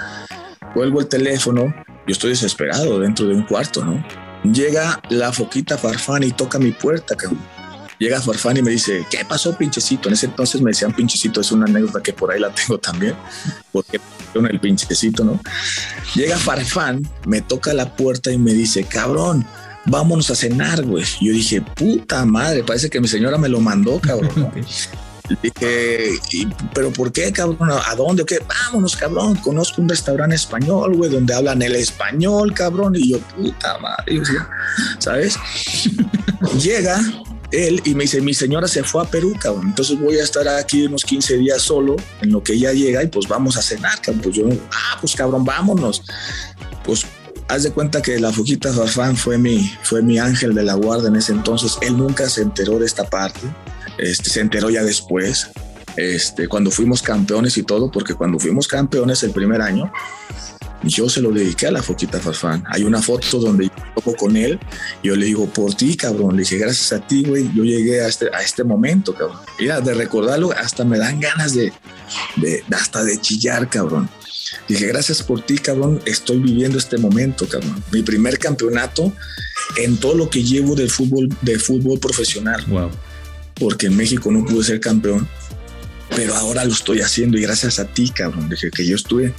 cuelgo 0.72 1.00
el 1.00 1.08
teléfono, 1.08 1.74
yo 2.06 2.12
estoy 2.12 2.30
desesperado 2.30 3.00
dentro 3.00 3.26
de 3.26 3.34
un 3.34 3.42
cuarto, 3.44 3.84
¿no? 3.84 4.25
Llega 4.52 5.00
la 5.10 5.32
foquita 5.32 5.78
Farfán 5.78 6.22
y 6.22 6.32
toca 6.32 6.58
mi 6.58 6.72
puerta, 6.72 7.16
cabrón. 7.16 7.40
Llega 7.98 8.20
Farfán 8.20 8.58
y 8.58 8.62
me 8.62 8.70
dice, 8.70 9.06
¿qué 9.10 9.24
pasó, 9.24 9.56
pinchecito? 9.56 10.08
En 10.08 10.14
ese 10.14 10.26
entonces 10.26 10.60
me 10.60 10.70
decían 10.70 10.92
pinchecito, 10.92 11.40
es 11.40 11.50
una 11.50 11.64
anécdota 11.64 12.02
que 12.02 12.12
por 12.12 12.30
ahí 12.30 12.38
la 12.38 12.50
tengo 12.52 12.78
también, 12.78 13.14
porque 13.72 14.00
el 14.34 14.60
pinchecito, 14.60 15.24
¿no? 15.24 15.40
Llega 16.14 16.36
Farfán, 16.36 17.08
me 17.24 17.40
toca 17.40 17.72
la 17.72 17.96
puerta 17.96 18.30
y 18.30 18.36
me 18.36 18.52
dice, 18.52 18.84
cabrón, 18.84 19.46
vámonos 19.86 20.30
a 20.30 20.34
cenar, 20.34 20.84
güey. 20.84 21.04
Yo 21.20 21.32
dije, 21.32 21.62
puta 21.62 22.26
madre, 22.26 22.62
parece 22.62 22.90
que 22.90 23.00
mi 23.00 23.08
señora 23.08 23.38
me 23.38 23.48
lo 23.48 23.60
mandó, 23.60 23.98
cabrón. 23.98 24.50
Dije, 25.42 26.10
¿pero 26.74 26.92
por 26.92 27.12
qué, 27.12 27.32
cabrón? 27.32 27.70
¿A 27.70 27.94
dónde? 27.94 28.24
¿Qué? 28.24 28.38
Vámonos, 28.46 28.96
cabrón. 28.96 29.36
Conozco 29.36 29.82
un 29.82 29.88
restaurante 29.88 30.36
español, 30.36 30.94
güey, 30.94 31.10
donde 31.10 31.34
hablan 31.34 31.62
el 31.62 31.74
español, 31.74 32.54
cabrón. 32.54 32.94
Y 32.96 33.10
yo, 33.10 33.18
puta 33.18 33.78
madre, 33.78 34.22
¿sabes? 34.98 35.36
Llega 36.62 37.00
él 37.50 37.80
y 37.84 37.94
me 37.94 38.04
dice, 38.04 38.20
mi 38.20 38.34
señora 38.34 38.68
se 38.68 38.84
fue 38.84 39.02
a 39.02 39.06
Perú, 39.06 39.34
cabrón. 39.40 39.68
Entonces 39.68 39.98
voy 39.98 40.18
a 40.18 40.22
estar 40.22 40.46
aquí 40.48 40.86
unos 40.86 41.04
15 41.04 41.38
días 41.38 41.62
solo, 41.62 41.96
en 42.22 42.32
lo 42.32 42.42
que 42.42 42.54
ella 42.54 42.72
llega 42.72 43.02
y 43.02 43.08
pues 43.08 43.26
vamos 43.28 43.56
a 43.56 43.62
cenar, 43.62 44.00
cabrón. 44.00 44.22
Pues 44.22 44.36
yo, 44.36 44.48
ah, 44.72 44.98
pues 45.00 45.14
cabrón, 45.14 45.44
vámonos. 45.44 46.02
Pues 46.84 47.04
haz 47.48 47.64
de 47.64 47.72
cuenta 47.72 48.00
que 48.00 48.18
la 48.20 48.32
Fujita 48.32 48.72
Farfán 48.72 49.16
fue 49.16 49.38
mi, 49.38 49.72
fue 49.82 50.02
mi 50.02 50.18
ángel 50.18 50.54
de 50.54 50.62
la 50.62 50.74
guarda 50.74 51.08
en 51.08 51.16
ese 51.16 51.32
entonces. 51.32 51.76
Él 51.80 51.96
nunca 51.96 52.28
se 52.28 52.42
enteró 52.42 52.78
de 52.78 52.86
esta 52.86 53.04
parte 53.04 53.40
este, 53.98 54.30
se 54.30 54.40
enteró 54.40 54.70
ya 54.70 54.82
después, 54.82 55.50
este, 55.96 56.48
cuando 56.48 56.70
fuimos 56.70 57.02
campeones 57.02 57.56
y 57.56 57.62
todo, 57.62 57.90
porque 57.90 58.14
cuando 58.14 58.38
fuimos 58.38 58.68
campeones 58.68 59.22
el 59.22 59.30
primer 59.30 59.62
año, 59.62 59.90
yo 60.82 61.08
se 61.08 61.20
lo 61.20 61.32
dediqué 61.32 61.66
a 61.66 61.70
la 61.70 61.82
Foquita 61.82 62.20
Farfán. 62.20 62.62
Hay 62.68 62.84
una 62.84 63.00
foto 63.02 63.38
donde 63.38 63.64
yo 63.64 63.72
toco 63.94 64.14
con 64.14 64.36
él. 64.36 64.58
Yo 65.02 65.16
le 65.16 65.26
digo, 65.26 65.46
por 65.46 65.74
ti, 65.74 65.96
cabrón. 65.96 66.36
Le 66.36 66.42
dije, 66.42 66.58
gracias 66.58 66.92
a 66.92 67.04
ti, 67.04 67.24
güey, 67.24 67.50
yo 67.54 67.64
llegué 67.64 68.02
a 68.02 68.08
este, 68.08 68.26
a 68.32 68.42
este 68.42 68.62
momento, 68.62 69.14
cabrón. 69.14 69.38
Mira, 69.58 69.80
de 69.80 69.94
recordarlo, 69.94 70.52
hasta 70.52 70.84
me 70.84 70.98
dan 70.98 71.18
ganas 71.18 71.54
de, 71.54 71.72
de, 72.36 72.62
hasta 72.72 73.02
de 73.02 73.20
chillar, 73.20 73.68
cabrón. 73.68 74.08
Dije, 74.68 74.86
gracias 74.86 75.22
por 75.22 75.42
ti, 75.42 75.58
cabrón. 75.58 76.00
Estoy 76.04 76.38
viviendo 76.38 76.78
este 76.78 76.98
momento, 76.98 77.48
cabrón. 77.48 77.82
Mi 77.90 78.02
primer 78.02 78.38
campeonato 78.38 79.12
en 79.78 79.96
todo 79.96 80.14
lo 80.14 80.30
que 80.30 80.44
llevo 80.44 80.76
del 80.76 80.90
fútbol, 80.90 81.28
de 81.40 81.58
fútbol 81.58 81.98
profesional. 81.98 82.64
Wow 82.68 82.90
porque 83.58 83.86
en 83.86 83.96
México 83.96 84.30
no 84.30 84.44
pude 84.44 84.64
ser 84.64 84.80
campeón, 84.80 85.28
pero 86.14 86.34
ahora 86.34 86.64
lo 86.64 86.72
estoy 86.72 87.00
haciendo 87.00 87.36
y 87.38 87.42
gracias 87.42 87.78
a 87.78 87.86
ti, 87.86 88.10
cabrón. 88.10 88.48
Dije 88.48 88.70
que 88.70 88.86
yo 88.86 88.96
estuve 88.96 89.34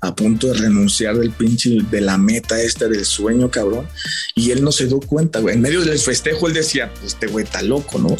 a 0.00 0.14
punto 0.14 0.48
de 0.48 0.54
renunciar 0.54 1.16
del 1.16 1.30
pinche, 1.30 1.78
de 1.90 2.00
la 2.00 2.18
meta 2.18 2.60
esta 2.60 2.88
del 2.88 3.04
sueño, 3.04 3.50
cabrón. 3.50 3.86
Y 4.34 4.50
él 4.50 4.62
no 4.62 4.72
se 4.72 4.86
dio 4.86 5.00
cuenta, 5.00 5.40
güey. 5.40 5.54
En 5.54 5.60
medio 5.60 5.82
del 5.82 5.98
festejo 5.98 6.48
él 6.48 6.54
decía, 6.54 6.92
pues 6.92 7.14
este 7.14 7.26
güey 7.26 7.44
está 7.44 7.62
loco, 7.62 7.98
¿no? 7.98 8.16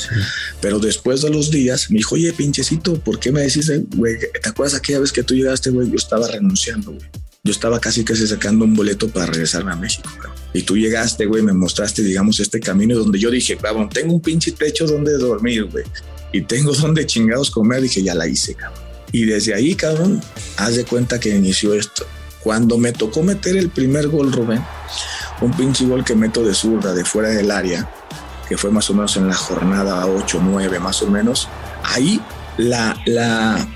Pero 0.61 0.79
después 0.79 1.23
de 1.23 1.31
los 1.31 1.51
días 1.51 1.91
me 1.91 1.99
dijo, 1.99 2.15
oye, 2.15 2.33
pinchecito, 2.33 2.99
¿por 3.01 3.19
qué 3.19 3.33
me 3.33 3.41
decís, 3.43 3.71
güey? 3.97 4.17
¿Te 4.19 4.49
acuerdas 4.49 4.75
aquella 4.75 5.01
vez 5.01 5.13
que 5.13 5.23
tú 5.23 5.35
llegaste, 5.35 5.71
güey? 5.71 5.89
Yo 5.89 5.97
estaba 5.97 6.29
renunciando, 6.29 6.93
güey. 6.93 7.07
Yo 7.45 7.51
estaba 7.51 7.81
casi 7.81 8.05
casi 8.05 8.27
sacando 8.27 8.65
un 8.65 8.75
boleto 8.75 9.09
para 9.09 9.27
regresarme 9.27 9.73
a 9.73 9.77
México, 9.77 10.09
cabrón. 10.15 10.37
Y 10.53 10.63
tú 10.63 10.77
llegaste, 10.77 11.27
güey, 11.27 11.43
me 11.43 11.53
mostraste, 11.53 12.03
digamos, 12.03 12.39
este 12.39 12.61
camino 12.61 12.97
donde 12.97 13.19
yo 13.19 13.31
dije, 13.31 13.57
cabrón, 13.57 13.89
tengo 13.89 14.15
un 14.15 14.21
pinche 14.21 14.53
techo 14.53 14.87
donde 14.87 15.19
dormir, 15.19 15.65
güey 15.65 15.85
y 16.33 16.43
tengo 16.43 16.73
donde 16.81 17.07
chingados 17.07 17.51
comer, 17.51 17.83
dije, 17.83 18.03
ya 18.03 18.15
la 18.15 18.27
hice, 18.27 18.55
cabrón. 18.55 18.83
Y 19.13 19.27
desde 19.27 19.55
ahí, 19.55 19.75
cabrón, 19.75 20.23
haz 20.57 20.77
de 20.77 20.85
cuenta 20.85 21.21
que 21.21 21.29
inició 21.29 21.75
esto. 21.75 22.07
Cuando 22.43 22.79
me 22.79 22.93
tocó 22.93 23.23
meter 23.23 23.57
el 23.57 23.69
primer 23.69 24.09
gol, 24.09 24.33
Rubén, 24.33 24.65
un 25.43 25.53
pinche 25.53 25.85
gol 25.85 26.03
que 26.03 26.15
meto 26.15 26.43
de 26.43 26.55
zurda, 26.55 26.95
de 26.95 27.05
fuera 27.05 27.29
del 27.29 27.51
área, 27.51 27.89
que 28.49 28.57
fue 28.57 28.71
más 28.71 28.89
o 28.91 28.95
menos 28.95 29.17
en 29.19 29.29
la 29.29 29.35
jornada 29.35 30.07
8, 30.07 30.41
9, 30.43 30.81
más 30.81 31.03
o 31.03 31.11
menos, 31.11 31.49
ahí 31.85 32.21
la, 32.57 32.97
la, 33.05 33.69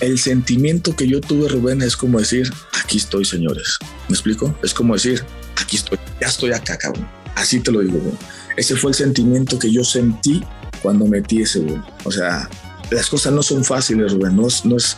el 0.00 0.18
sentimiento 0.18 0.96
que 0.96 1.06
yo 1.06 1.20
tuve, 1.20 1.48
Rubén, 1.48 1.80
es 1.80 1.96
como 1.96 2.18
decir, 2.18 2.52
aquí 2.82 2.98
estoy, 2.98 3.24
señores. 3.24 3.78
¿Me 4.08 4.14
explico? 4.14 4.54
Es 4.62 4.74
como 4.74 4.94
decir, 4.94 5.24
aquí 5.56 5.76
estoy, 5.76 5.98
ya 6.20 6.28
estoy 6.28 6.52
acá, 6.52 6.76
cabrón. 6.76 7.08
Así 7.34 7.60
te 7.60 7.70
lo 7.70 7.80
digo, 7.80 7.98
güey. 7.98 8.14
Ese 8.56 8.76
fue 8.76 8.90
el 8.90 8.94
sentimiento 8.94 9.58
que 9.58 9.72
yo 9.72 9.84
sentí 9.84 10.42
cuando 10.82 11.06
metí 11.06 11.42
ese 11.42 11.60
gol. 11.60 11.84
O 12.04 12.10
sea, 12.10 12.48
las 12.90 13.08
cosas 13.08 13.32
no 13.32 13.42
son 13.42 13.64
fáciles, 13.64 14.12
Rubén. 14.12 14.36
No 14.36 14.48
es, 14.48 14.64
no 14.64 14.76
es, 14.76 14.96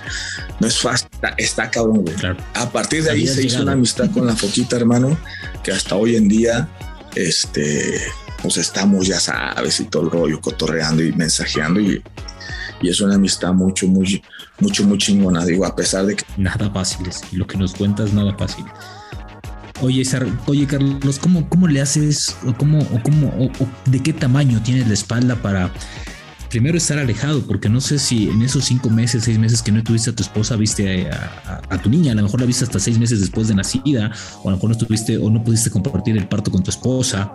no 0.59 0.67
es 0.67 0.79
fácil. 0.79 1.09
Está, 1.37 1.71
cabrón, 1.71 2.05
güey. 2.05 2.17
A 2.55 2.71
partir 2.71 3.05
de 3.05 3.11
ahí 3.11 3.27
se 3.27 3.45
hizo 3.45 3.63
una 3.63 3.73
amistad 3.73 4.11
con 4.11 4.27
la 4.27 4.35
Foquita, 4.35 4.77
hermano, 4.77 5.19
que 5.63 5.73
hasta 5.73 5.95
hoy 5.95 6.17
en 6.17 6.29
día, 6.29 6.69
este, 7.15 8.01
pues 8.43 8.57
estamos, 8.57 9.07
ya 9.07 9.21
sabes, 9.21 9.79
y 9.81 9.85
todo 9.85 10.05
el 10.05 10.11
rollo, 10.11 10.41
cotorreando 10.41 11.03
y 11.03 11.13
mensajeando 11.13 11.81
y, 11.81 12.03
y 12.81 12.89
es 12.89 13.01
una 13.01 13.17
amistad 13.17 13.53
mucho, 13.53 13.87
muy, 13.87 14.23
mucho, 14.63 14.85
muy 14.85 14.99
chingona, 14.99 15.45
digo, 15.45 15.67
a 15.67 15.77
pesar 15.77 16.07
de 16.07 16.17
que... 16.17 16.25
Nada 16.37 16.71
fáciles, 16.71 17.21
lo 17.33 17.47
que 17.47 17.59
nos 17.59 17.75
cuentas, 17.75 18.13
nada 18.13 18.35
fácil. 18.37 18.65
Oye, 19.83 20.05
oye 20.47 20.67
Carlos, 20.67 21.19
¿cómo, 21.19 21.49
cómo 21.49 21.67
le 21.67 21.81
haces 21.81 22.37
o 22.47 22.55
cómo, 22.55 22.79
o 22.79 23.03
cómo, 23.03 23.29
o, 23.29 23.51
de 23.91 24.01
qué 24.01 24.13
tamaño 24.13 24.63
tienes 24.63 24.87
la 24.87 24.95
espalda 24.95 25.35
para 25.35 25.73
primero 26.51 26.79
estar 26.79 27.01
alejado? 27.01 27.43
Porque 27.43 27.69
no 27.69 27.81
sé 27.81 27.99
si 27.99 28.29
en 28.29 28.43
esos 28.43 28.65
cinco 28.65 28.91
meses, 28.91 29.25
seis 29.25 29.39
meses 29.39 29.61
que 29.61 29.73
no 29.73 29.83
tuviste 29.83 30.11
a 30.11 30.15
tu 30.15 30.23
esposa, 30.23 30.55
viste 30.55 31.11
a, 31.11 31.83
tu 31.83 31.91
niña, 31.91 32.13
a 32.13 32.15
lo 32.15 32.23
mejor 32.23 32.41
la 32.41 32.47
viste 32.47 32.65
hasta 32.65 32.79
seis 32.79 32.97
meses 32.97 33.21
después 33.21 33.49
de 33.49 33.57
nacida, 33.57 34.13
o 34.45 34.49
a 34.49 34.53
lo 34.53 34.57
mejor 34.57 34.71
no 34.71 34.77
estuviste 34.77 35.19
o 35.19 35.29
no 35.31 35.43
pudiste 35.43 35.69
compartir 35.69 36.17
el 36.17 36.29
parto 36.29 36.53
con 36.53 36.63
tu 36.63 36.71
esposa. 36.71 37.33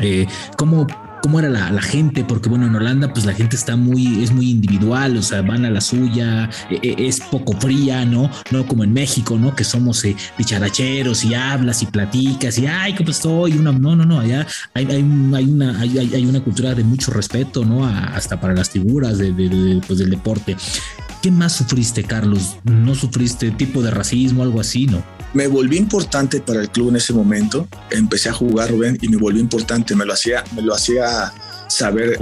Eh, 0.00 0.26
¿Cómo 0.56 0.86
cómo 1.22 1.38
era 1.38 1.48
la, 1.48 1.82
gente, 1.82 2.24
porque 2.24 2.48
bueno, 2.48 2.66
en 2.66 2.74
Holanda 2.74 3.12
pues 3.12 3.24
la 3.24 3.32
gente 3.32 3.56
está 3.56 3.76
muy, 3.76 4.22
es 4.22 4.32
muy 4.32 4.50
individual, 4.50 5.16
o 5.16 5.22
sea, 5.22 5.42
van 5.42 5.64
a 5.64 5.70
la 5.70 5.80
suya, 5.80 6.48
e, 6.70 6.78
e, 6.82 7.08
es 7.08 7.20
poco 7.20 7.52
fría, 7.54 8.04
¿no? 8.04 8.30
No 8.50 8.66
como 8.66 8.84
en 8.84 8.92
México, 8.92 9.36
¿no? 9.38 9.54
Que 9.54 9.64
somos 9.64 10.04
eh, 10.04 10.16
dicharacheros 10.38 11.24
y 11.24 11.34
hablas 11.34 11.82
y 11.82 11.86
platicas 11.86 12.58
y, 12.58 12.66
ay, 12.66 12.94
¿cómo 12.94 13.10
estoy? 13.10 13.52
Una, 13.52 13.72
no, 13.72 13.96
no, 13.96 14.04
no, 14.04 14.20
allá 14.20 14.46
hay, 14.74 14.86
hay, 14.86 15.02
una, 15.02 15.80
hay, 15.80 15.98
hay, 15.98 16.26
una 16.26 16.40
cultura 16.40 16.74
de 16.74 16.84
mucho 16.84 17.10
respeto, 17.10 17.64
¿no? 17.64 17.86
hasta 17.86 18.40
para 18.40 18.54
las 18.54 18.70
figuras 18.70 19.18
de, 19.18 19.80
pues, 19.86 19.98
del 19.98 20.10
deporte. 20.10 20.56
¿Qué 21.22 21.30
más 21.30 21.52
sufriste, 21.52 22.02
Carlos? 22.02 22.56
¿No 22.64 22.94
sufriste 22.94 23.50
tipo 23.50 23.82
de 23.82 23.90
racismo, 23.90 24.42
algo 24.42 24.58
así, 24.58 24.86
no? 24.86 25.04
Me 25.34 25.48
volví 25.48 25.76
importante 25.76 26.40
para 26.40 26.60
el 26.62 26.70
club 26.70 26.88
en 26.88 26.96
ese 26.96 27.12
momento. 27.12 27.68
Empecé 27.90 28.30
a 28.30 28.32
jugar, 28.32 28.70
Rubén, 28.70 28.96
y 29.02 29.08
me 29.08 29.18
volví 29.18 29.38
importante. 29.38 29.94
Me 29.94 30.06
lo 30.06 30.14
hacía, 30.14 30.42
me 30.56 30.62
lo 30.62 30.74
hacía 30.74 31.30
saber 31.68 32.18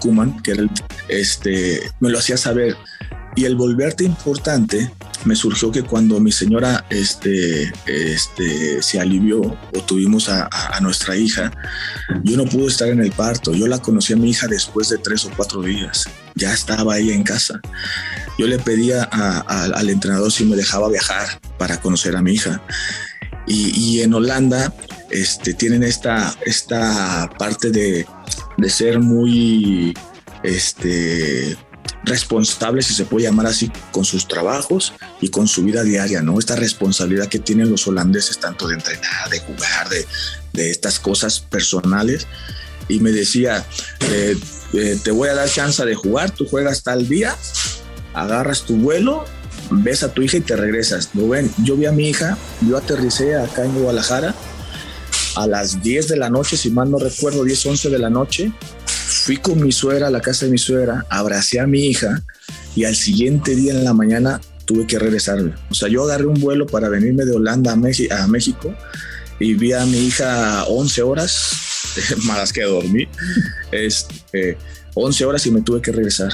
Kuman, 0.00 0.30
eh, 0.30 0.40
que 0.44 0.52
era 0.52 0.62
el, 0.62 0.70
este, 1.08 1.80
me 1.98 2.10
lo 2.10 2.18
hacía 2.20 2.36
saber. 2.36 2.76
Y 3.34 3.44
el 3.44 3.56
volverte 3.56 4.04
importante 4.04 4.90
me 5.24 5.34
surgió 5.34 5.70
que 5.70 5.82
cuando 5.82 6.20
mi 6.20 6.32
señora 6.32 6.84
este, 6.90 7.72
este, 7.86 8.82
se 8.82 9.00
alivió 9.00 9.40
o 9.40 9.80
tuvimos 9.86 10.28
a, 10.28 10.48
nuestra 10.80 11.16
hija, 11.16 11.50
yo 12.22 12.36
no 12.36 12.44
pude 12.44 12.68
estar 12.68 12.88
en 12.88 13.00
el 13.00 13.10
parto. 13.10 13.52
Yo 13.52 13.66
la 13.66 13.78
conocí 13.80 14.12
a 14.12 14.16
mi 14.16 14.30
hija 14.30 14.46
después 14.46 14.88
de 14.88 14.98
tres 14.98 15.24
o 15.24 15.30
cuatro 15.36 15.62
días. 15.62 16.08
Ya 16.36 16.52
estaba 16.52 16.94
ahí 16.94 17.10
en 17.10 17.24
casa. 17.24 17.60
Yo 18.38 18.46
le 18.46 18.58
pedía 18.58 19.02
al 19.02 19.90
entrenador 19.90 20.30
si 20.30 20.44
me 20.44 20.56
dejaba 20.56 20.88
viajar 20.88 21.40
para 21.58 21.80
conocer 21.80 22.16
a 22.16 22.22
mi 22.22 22.34
hija. 22.34 22.62
Y, 23.46 24.00
en 24.02 24.14
Holanda 24.14 24.72
este, 25.10 25.54
tienen 25.54 25.82
esta, 25.82 26.34
esta 26.44 27.28
parte 27.38 27.70
de, 27.70 28.06
de 28.58 28.70
ser 28.70 29.00
muy 29.00 29.94
este, 30.42 31.56
responsables, 32.08 32.86
si 32.86 32.94
se 32.94 33.04
puede 33.04 33.26
llamar 33.26 33.46
así, 33.46 33.70
con 33.92 34.04
sus 34.04 34.26
trabajos 34.26 34.92
y 35.20 35.28
con 35.28 35.46
su 35.46 35.64
vida 35.64 35.82
diaria, 35.82 36.22
¿no? 36.22 36.38
Esta 36.38 36.56
responsabilidad 36.56 37.28
que 37.28 37.38
tienen 37.38 37.70
los 37.70 37.86
holandeses, 37.86 38.38
tanto 38.38 38.68
de 38.68 38.74
entrenar, 38.74 39.28
de 39.30 39.38
jugar, 39.40 39.88
de, 39.88 40.06
de 40.52 40.70
estas 40.70 40.98
cosas 40.98 41.40
personales. 41.40 42.26
Y 42.88 43.00
me 43.00 43.12
decía, 43.12 43.64
eh, 44.10 44.36
eh, 44.72 44.98
te 45.02 45.10
voy 45.10 45.28
a 45.28 45.34
dar 45.34 45.48
chance 45.48 45.84
de 45.84 45.94
jugar, 45.94 46.30
tú 46.30 46.46
juegas 46.46 46.82
tal 46.82 47.08
día, 47.08 47.36
agarras 48.14 48.62
tu 48.62 48.76
vuelo, 48.76 49.24
ves 49.70 50.02
a 50.02 50.12
tu 50.12 50.22
hija 50.22 50.38
y 50.38 50.40
te 50.40 50.56
regresas. 50.56 51.10
ven 51.14 51.50
yo 51.64 51.76
vi 51.76 51.86
a 51.86 51.92
mi 51.92 52.08
hija, 52.08 52.38
yo 52.66 52.76
aterricé 52.76 53.36
acá 53.36 53.64
en 53.64 53.74
Guadalajara 53.74 54.34
a 55.36 55.46
las 55.46 55.82
10 55.82 56.08
de 56.08 56.16
la 56.16 56.30
noche, 56.30 56.56
si 56.56 56.70
mal 56.70 56.90
no 56.90 56.98
recuerdo, 56.98 57.44
10, 57.44 57.66
11 57.66 57.90
de 57.90 57.98
la 57.98 58.10
noche, 58.10 58.52
fui 59.08 59.38
con 59.38 59.62
mi 59.62 59.72
suegra 59.72 60.08
a 60.08 60.10
la 60.10 60.20
casa 60.20 60.44
de 60.44 60.52
mi 60.52 60.58
suegra, 60.58 61.06
abracé 61.08 61.60
a 61.60 61.66
mi 61.66 61.86
hija 61.86 62.22
y 62.76 62.84
al 62.84 62.94
siguiente 62.94 63.56
día 63.56 63.72
en 63.72 63.82
la 63.82 63.94
mañana 63.94 64.40
tuve 64.66 64.86
que 64.86 64.98
regresarme. 64.98 65.54
O 65.70 65.74
sea, 65.74 65.88
yo 65.88 66.04
agarré 66.04 66.26
un 66.26 66.38
vuelo 66.38 66.66
para 66.66 66.90
venirme 66.90 67.24
de 67.24 67.32
Holanda 67.32 67.72
a, 67.72 68.26
México 68.26 68.74
y 69.40 69.54
vi 69.54 69.72
a 69.72 69.86
mi 69.86 69.98
hija 70.06 70.64
11 70.64 71.02
horas, 71.02 71.52
más 72.24 72.52
que 72.52 72.62
dormí, 72.64 73.08
este, 73.72 74.58
11 74.92 75.24
horas 75.24 75.46
y 75.46 75.50
me 75.50 75.62
tuve 75.62 75.80
que 75.80 75.90
regresar. 75.90 76.30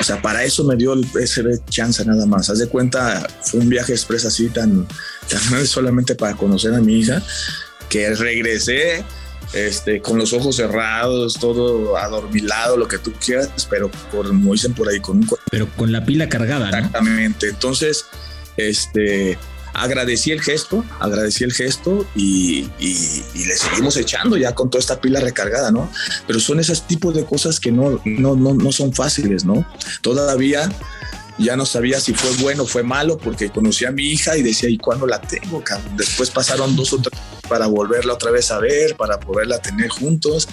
O 0.00 0.04
sea, 0.04 0.22
para 0.22 0.44
eso 0.44 0.62
me 0.64 0.76
dio 0.76 0.94
ese 1.20 1.42
chance 1.68 2.04
nada 2.04 2.26
más. 2.26 2.48
Haz 2.48 2.60
de 2.60 2.68
cuenta, 2.68 3.26
fue 3.42 3.60
un 3.60 3.68
viaje 3.68 3.92
express 3.92 4.24
así 4.24 4.48
tan, 4.48 4.86
tan 5.28 5.66
solamente 5.66 6.14
para 6.14 6.36
conocer 6.36 6.74
a 6.74 6.80
mi 6.80 7.00
hija, 7.00 7.20
que 7.88 8.14
regresé 8.14 9.04
este, 9.54 10.00
con 10.00 10.18
los 10.18 10.32
ojos 10.32 10.56
cerrados, 10.56 11.34
todo 11.34 11.96
adormilado, 11.96 12.76
lo 12.76 12.88
que 12.88 12.98
tú 12.98 13.12
quieras, 13.12 13.66
pero 13.70 13.90
por, 14.12 14.26
como 14.26 14.52
dicen 14.52 14.74
por 14.74 14.88
ahí, 14.88 15.00
con 15.00 15.18
un... 15.18 15.28
Pero 15.50 15.68
con 15.76 15.92
la 15.92 16.04
pila 16.04 16.28
cargada. 16.28 16.68
Exactamente. 16.68 17.48
Entonces, 17.48 18.04
este, 18.56 19.38
agradecí 19.74 20.32
el 20.32 20.40
gesto, 20.40 20.84
agradecí 21.00 21.44
el 21.44 21.52
gesto 21.52 22.06
y, 22.14 22.68
le 22.80 23.56
seguimos 23.56 23.96
echando 23.96 24.36
ya 24.36 24.54
con 24.54 24.70
toda 24.70 24.80
esta 24.80 25.00
pila 25.00 25.20
recargada, 25.20 25.70
¿no? 25.70 25.90
Pero 26.26 26.40
son 26.40 26.60
esos 26.60 26.86
tipos 26.86 27.14
de 27.14 27.24
cosas 27.24 27.60
que 27.60 27.70
no, 27.70 28.00
no, 28.04 28.36
no, 28.36 28.54
no 28.54 28.72
son 28.72 28.92
fáciles, 28.92 29.44
¿no? 29.44 29.66
Todavía 30.00 30.70
ya 31.38 31.56
no 31.56 31.66
sabía 31.66 32.00
si 32.00 32.14
fue 32.14 32.30
bueno 32.42 32.64
o 32.64 32.66
fue 32.66 32.82
malo 32.82 33.18
porque 33.18 33.50
conocí 33.50 33.84
a 33.84 33.90
mi 33.90 34.04
hija 34.04 34.36
y 34.36 34.42
decía, 34.42 34.68
¿y 34.68 34.78
cuándo 34.78 35.06
la 35.06 35.20
tengo? 35.20 35.62
Después 35.96 36.30
pasaron 36.30 36.76
dos 36.76 36.92
o 36.92 36.98
tres 36.98 37.18
para 37.48 37.66
volverla 37.66 38.14
otra 38.14 38.30
vez 38.30 38.50
a 38.50 38.58
ver, 38.58 38.96
para 38.96 39.20
poderla 39.20 39.58
tener 39.58 39.88
juntos, 39.88 40.48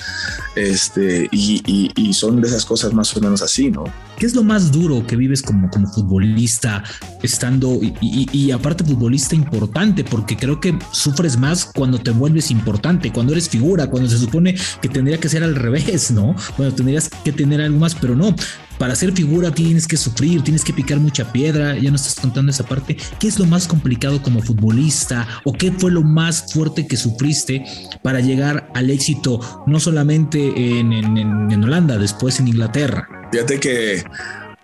este, 0.55 1.27
y, 1.31 1.91
y, 1.95 2.13
son 2.13 2.41
de 2.41 2.47
esas 2.47 2.65
cosas 2.65 2.93
más 2.93 3.15
o 3.15 3.21
menos 3.21 3.41
así, 3.41 3.71
¿no? 3.71 3.85
¿Qué 4.17 4.25
es 4.25 4.35
lo 4.35 4.43
más 4.43 4.71
duro 4.71 5.05
que 5.07 5.15
vives 5.15 5.41
como, 5.41 5.69
como 5.69 5.87
futbolista, 5.91 6.83
estando 7.23 7.79
y, 7.81 8.27
y, 8.31 8.51
aparte 8.51 8.83
futbolista 8.83 9.35
importante? 9.35 10.03
Porque 10.03 10.37
creo 10.37 10.59
que 10.59 10.77
sufres 10.91 11.37
más 11.37 11.65
cuando 11.65 11.99
te 11.99 12.11
vuelves 12.11 12.51
importante, 12.51 13.11
cuando 13.11 13.33
eres 13.33 13.49
figura, 13.49 13.87
cuando 13.87 14.09
se 14.09 14.17
supone 14.17 14.55
que 14.81 14.89
tendría 14.89 15.19
que 15.19 15.29
ser 15.29 15.43
al 15.43 15.55
revés, 15.55 16.11
¿no? 16.11 16.35
Cuando 16.55 16.75
tendrías 16.75 17.09
que 17.23 17.31
tener 17.31 17.61
algo 17.61 17.79
más, 17.79 17.95
pero 17.95 18.15
no 18.15 18.35
para 18.81 18.95
ser 18.95 19.11
figura 19.11 19.53
tienes 19.53 19.87
que 19.87 19.95
sufrir, 19.95 20.41
tienes 20.41 20.63
que 20.63 20.73
picar 20.73 20.97
mucha 20.99 21.31
piedra, 21.31 21.77
ya 21.77 21.91
no 21.91 21.97
estás 21.97 22.15
contando 22.15 22.49
esa 22.49 22.63
parte. 22.63 22.97
¿Qué 23.19 23.27
es 23.27 23.37
lo 23.37 23.45
más 23.45 23.67
complicado 23.67 24.23
como 24.23 24.41
futbolista 24.41 25.27
o 25.43 25.53
qué 25.53 25.71
fue 25.71 25.91
lo 25.91 26.01
más 26.01 26.51
fuerte 26.51 26.87
que 26.87 26.97
sufriste 26.97 27.63
para 28.01 28.21
llegar 28.21 28.71
al 28.73 28.89
éxito, 28.89 29.39
no 29.67 29.79
solamente 29.79 30.79
en, 30.79 31.63
Holanda, 31.63 31.99
después 31.99 32.39
en 32.39 32.47
Inglaterra? 32.47 33.07
Fíjate 33.31 33.59
que 33.59 34.03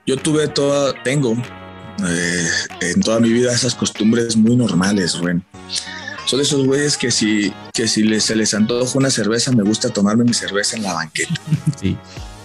yo 0.08 0.18
tuve 0.18 0.48
toda, 0.48 0.96
tengo 1.04 1.34
eh, 2.04 2.48
en 2.82 3.02
toda 3.02 3.20
mi 3.20 3.32
vida 3.32 3.54
esas 3.54 3.76
costumbres 3.76 4.36
muy 4.36 4.56
normales, 4.56 5.16
güey. 5.16 5.44
Son 6.26 6.42
esos 6.42 6.66
güeyes 6.66 6.98
que 6.98 7.12
si, 7.12 7.54
que 7.72 7.88
si 7.88 8.02
les, 8.02 8.24
se 8.24 8.36
les 8.36 8.56
antoja 8.56 8.98
una 8.98 9.12
cerveza, 9.12 9.52
me 9.52 9.62
gusta 9.62 9.92
tomarme 9.92 10.24
mi 10.24 10.34
cerveza 10.34 10.76
en 10.76 10.82
la 10.82 10.94
banqueta. 10.94 11.36
Sí. 11.80 11.96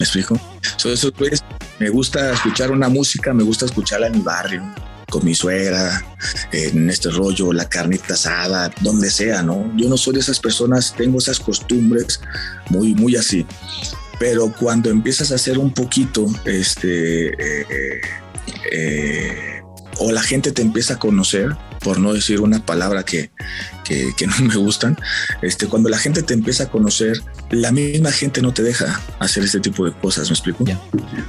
¿Me 0.02 0.04
explico? 0.04 0.37
eso, 0.85 1.12
pues, 1.12 1.44
me 1.78 1.88
gusta 1.88 2.32
escuchar 2.32 2.73
una 2.73 2.88
música, 2.88 3.32
me 3.32 3.44
gusta 3.44 3.66
escucharla 3.66 4.09
en 4.09 4.14
mi 4.14 4.21
barrio, 4.21 4.61
con 5.09 5.25
mi 5.25 5.32
suegra, 5.32 6.04
en 6.50 6.90
este 6.90 7.09
rollo, 7.09 7.52
la 7.52 7.68
carnita 7.68 8.14
asada, 8.14 8.73
donde 8.80 9.12
sea, 9.12 9.44
¿no? 9.44 9.73
Yo 9.76 9.88
no 9.88 9.97
soy 9.97 10.14
de 10.14 10.18
esas 10.18 10.40
personas, 10.40 10.92
tengo 10.97 11.18
esas 11.18 11.38
costumbres 11.38 12.21
muy, 12.68 12.97
muy 12.97 13.14
así. 13.14 13.47
Pero 14.18 14.52
cuando 14.59 14.90
empiezas 14.90 15.30
a 15.30 15.37
hacer 15.37 15.56
un 15.56 15.73
poquito, 15.73 16.26
este, 16.47 17.28
eh, 17.28 18.00
eh, 18.73 19.62
o 19.99 20.11
la 20.11 20.23
gente 20.23 20.50
te 20.50 20.62
empieza 20.62 20.94
a 20.94 20.99
conocer, 20.99 21.56
por 21.82 21.98
no 21.98 22.12
decir 22.12 22.40
una 22.40 22.64
palabra 22.64 23.04
que, 23.04 23.30
que, 23.84 24.26
no 24.26 24.46
me 24.46 24.56
gustan, 24.56 24.96
este, 25.42 25.66
cuando 25.66 25.88
la 25.88 25.98
gente 25.98 26.22
te 26.22 26.34
empieza 26.34 26.64
a 26.64 26.70
conocer, 26.70 27.20
la 27.50 27.72
misma 27.72 28.10
gente 28.10 28.40
no 28.40 28.54
te 28.54 28.62
deja 28.62 29.00
hacer 29.18 29.44
este 29.44 29.60
tipo 29.60 29.84
de 29.84 29.92
cosas, 29.92 30.30
¿me 30.30 30.34
explico? 30.34 30.64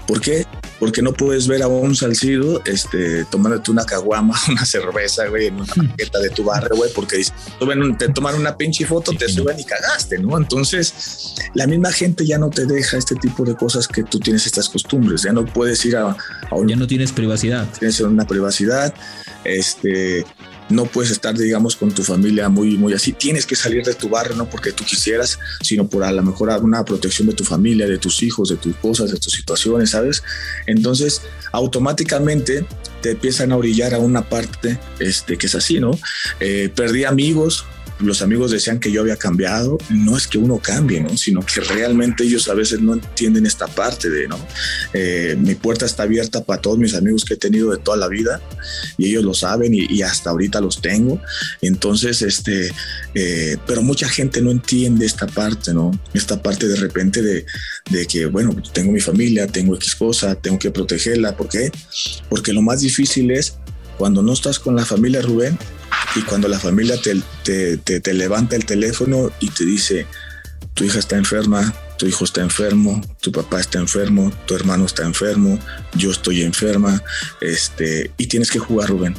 ¿Por 0.07 0.21
qué? 0.21 0.45
Porque 0.79 1.01
no 1.01 1.13
puedes 1.13 1.47
ver 1.47 1.63
a 1.63 1.67
un 1.67 1.95
salcido 1.95 2.61
este, 2.65 3.25
tomándote 3.25 3.71
una 3.71 3.85
caguama, 3.85 4.39
una 4.49 4.65
cerveza, 4.65 5.27
güey, 5.27 5.47
en 5.47 5.55
una 5.55 5.73
maqueta 5.75 6.19
de 6.19 6.29
tu 6.29 6.43
barrio, 6.43 6.75
güey, 6.75 6.91
porque 6.93 7.21
te 7.97 8.09
toman 8.09 8.35
una 8.35 8.55
pinche 8.55 8.85
foto, 8.85 9.11
te 9.13 9.27
suben 9.27 9.59
y 9.59 9.65
cagaste, 9.65 10.19
¿no? 10.19 10.37
Entonces, 10.37 11.35
la 11.53 11.67
misma 11.67 11.91
gente 11.91 12.25
ya 12.25 12.37
no 12.37 12.49
te 12.49 12.65
deja 12.65 12.97
este 12.97 13.15
tipo 13.15 13.43
de 13.43 13.55
cosas 13.55 13.87
que 13.87 14.03
tú 14.03 14.19
tienes 14.19 14.45
estas 14.45 14.69
costumbres, 14.69 15.23
ya 15.23 15.33
no 15.33 15.45
puedes 15.45 15.83
ir 15.85 15.97
a, 15.97 16.15
a 16.49 16.55
un, 16.55 16.67
Ya 16.67 16.75
no 16.75 16.87
tienes 16.87 17.11
privacidad. 17.11 17.67
Tienes 17.77 17.99
una 18.01 18.25
privacidad, 18.25 18.93
este, 19.43 20.25
no 20.69 20.85
puedes 20.85 21.11
estar, 21.11 21.37
digamos, 21.37 21.75
con 21.75 21.91
tu 21.91 22.03
familia 22.03 22.49
muy, 22.49 22.77
muy 22.77 22.93
así. 22.93 23.13
Tienes 23.13 23.45
que 23.45 23.55
salir 23.55 23.83
de 23.85 23.93
tu 23.93 24.09
barrio, 24.09 24.35
no 24.35 24.49
porque 24.49 24.71
tú 24.71 24.83
quisieras, 24.83 25.39
sino 25.61 25.87
por 25.87 26.03
a 26.03 26.11
lo 26.11 26.23
mejor 26.23 26.49
alguna 26.49 26.83
protección 26.83 27.27
de 27.27 27.33
tu 27.33 27.43
familia, 27.43 27.87
de 27.87 27.97
tus 27.97 28.23
hijos, 28.23 28.49
de 28.49 28.57
tus 28.57 28.75
cosas, 28.77 29.11
de 29.11 29.19
tus 29.19 29.33
situaciones, 29.33 29.91
¿sabes? 29.91 30.23
Entonces, 30.65 31.21
automáticamente 31.51 32.65
te 33.01 33.11
empiezan 33.11 33.51
a 33.51 33.57
orillar 33.57 33.93
a 33.93 33.99
una 33.99 34.27
parte 34.29 34.79
este, 34.99 35.37
que 35.37 35.47
es 35.47 35.55
así, 35.55 35.79
¿no? 35.79 35.91
Eh, 36.39 36.71
perdí 36.73 37.03
amigos, 37.03 37.65
los 37.99 38.21
amigos 38.21 38.51
decían 38.51 38.79
que 38.79 38.91
yo 38.91 39.01
había 39.01 39.17
cambiado, 39.17 39.77
no 39.89 40.17
es 40.17 40.27
que 40.27 40.37
uno 40.37 40.57
cambie, 40.57 41.01
¿no? 41.01 41.15
sino 41.17 41.45
que 41.45 41.61
realmente 41.61 42.23
ellos 42.23 42.47
a 42.49 42.53
veces 42.53 42.81
no 42.81 42.93
entienden 42.93 43.45
esta 43.45 43.67
parte 43.67 44.09
de, 44.09 44.27
¿no? 44.27 44.37
Eh, 44.93 45.35
mi 45.39 45.55
puerta 45.55 45.85
está 45.85 46.03
abierta 46.03 46.43
para 46.43 46.61
todos 46.61 46.77
mis 46.77 46.93
amigos 46.95 47.23
que 47.23 47.35
he 47.35 47.37
tenido 47.37 47.71
de 47.71 47.77
toda 47.77 47.97
la 47.97 48.07
vida 48.07 48.41
y 48.97 49.09
ellos 49.09 49.23
lo 49.23 49.33
saben 49.33 49.73
y, 49.73 50.01
hasta 50.01 50.31
ahorita 50.31 50.59
los 50.59 50.81
tengo. 50.81 51.21
Entonces, 51.61 52.21
este, 52.21 52.71
eh, 53.13 53.57
pero 53.65 53.81
mucha 53.81 54.09
gente 54.09 54.41
no 54.41 54.51
entiende 54.51 55.05
esta 55.05 55.27
parte, 55.27 55.73
¿no? 55.73 55.91
Esta 56.13 56.41
parte 56.41 56.67
de 56.67 56.75
repente 56.75 57.21
de, 57.21 57.45
de 57.89 58.05
que, 58.05 58.25
bueno, 58.25 58.55
tengo 58.73 58.91
mi 58.91 58.99
familia, 58.99 59.47
tengo 59.47 59.75
X 59.75 59.95
cosa, 59.95 60.35
tengo 60.35 60.59
que 60.59 60.71
protegerla. 60.71 61.37
¿Por 61.37 61.47
qué? 61.47 61.71
Porque 62.29 62.51
lo 62.51 62.61
más 62.61 62.81
difícil 62.81 63.31
es 63.31 63.55
cuando 63.97 64.21
no 64.21 64.33
estás 64.33 64.59
con 64.59 64.75
la 64.75 64.85
familia 64.85 65.21
Rubén, 65.21 65.57
y 66.15 66.21
cuando 66.21 66.47
la 66.47 66.59
familia 66.59 66.95
te, 67.01 67.77
te, 67.77 68.13
levanta 68.13 68.55
el 68.55 68.65
teléfono 68.65 69.31
y 69.39 69.49
te 69.49 69.65
dice, 69.65 70.07
tu 70.73 70.83
hija 70.83 70.99
está 70.99 71.17
enferma, 71.17 71.73
tu 71.97 72.05
hijo 72.05 72.25
está 72.25 72.41
enfermo, 72.41 73.01
tu 73.21 73.31
papá 73.31 73.59
está 73.59 73.79
enfermo, 73.79 74.31
tu 74.45 74.55
hermano 74.55 74.85
está 74.85 75.03
enfermo, 75.03 75.59
yo 75.95 76.11
estoy 76.11 76.43
enferma, 76.43 77.01
este, 77.41 78.11
y 78.17 78.27
tienes 78.27 78.51
que 78.51 78.59
jugar, 78.59 78.89
Rubén 78.89 79.15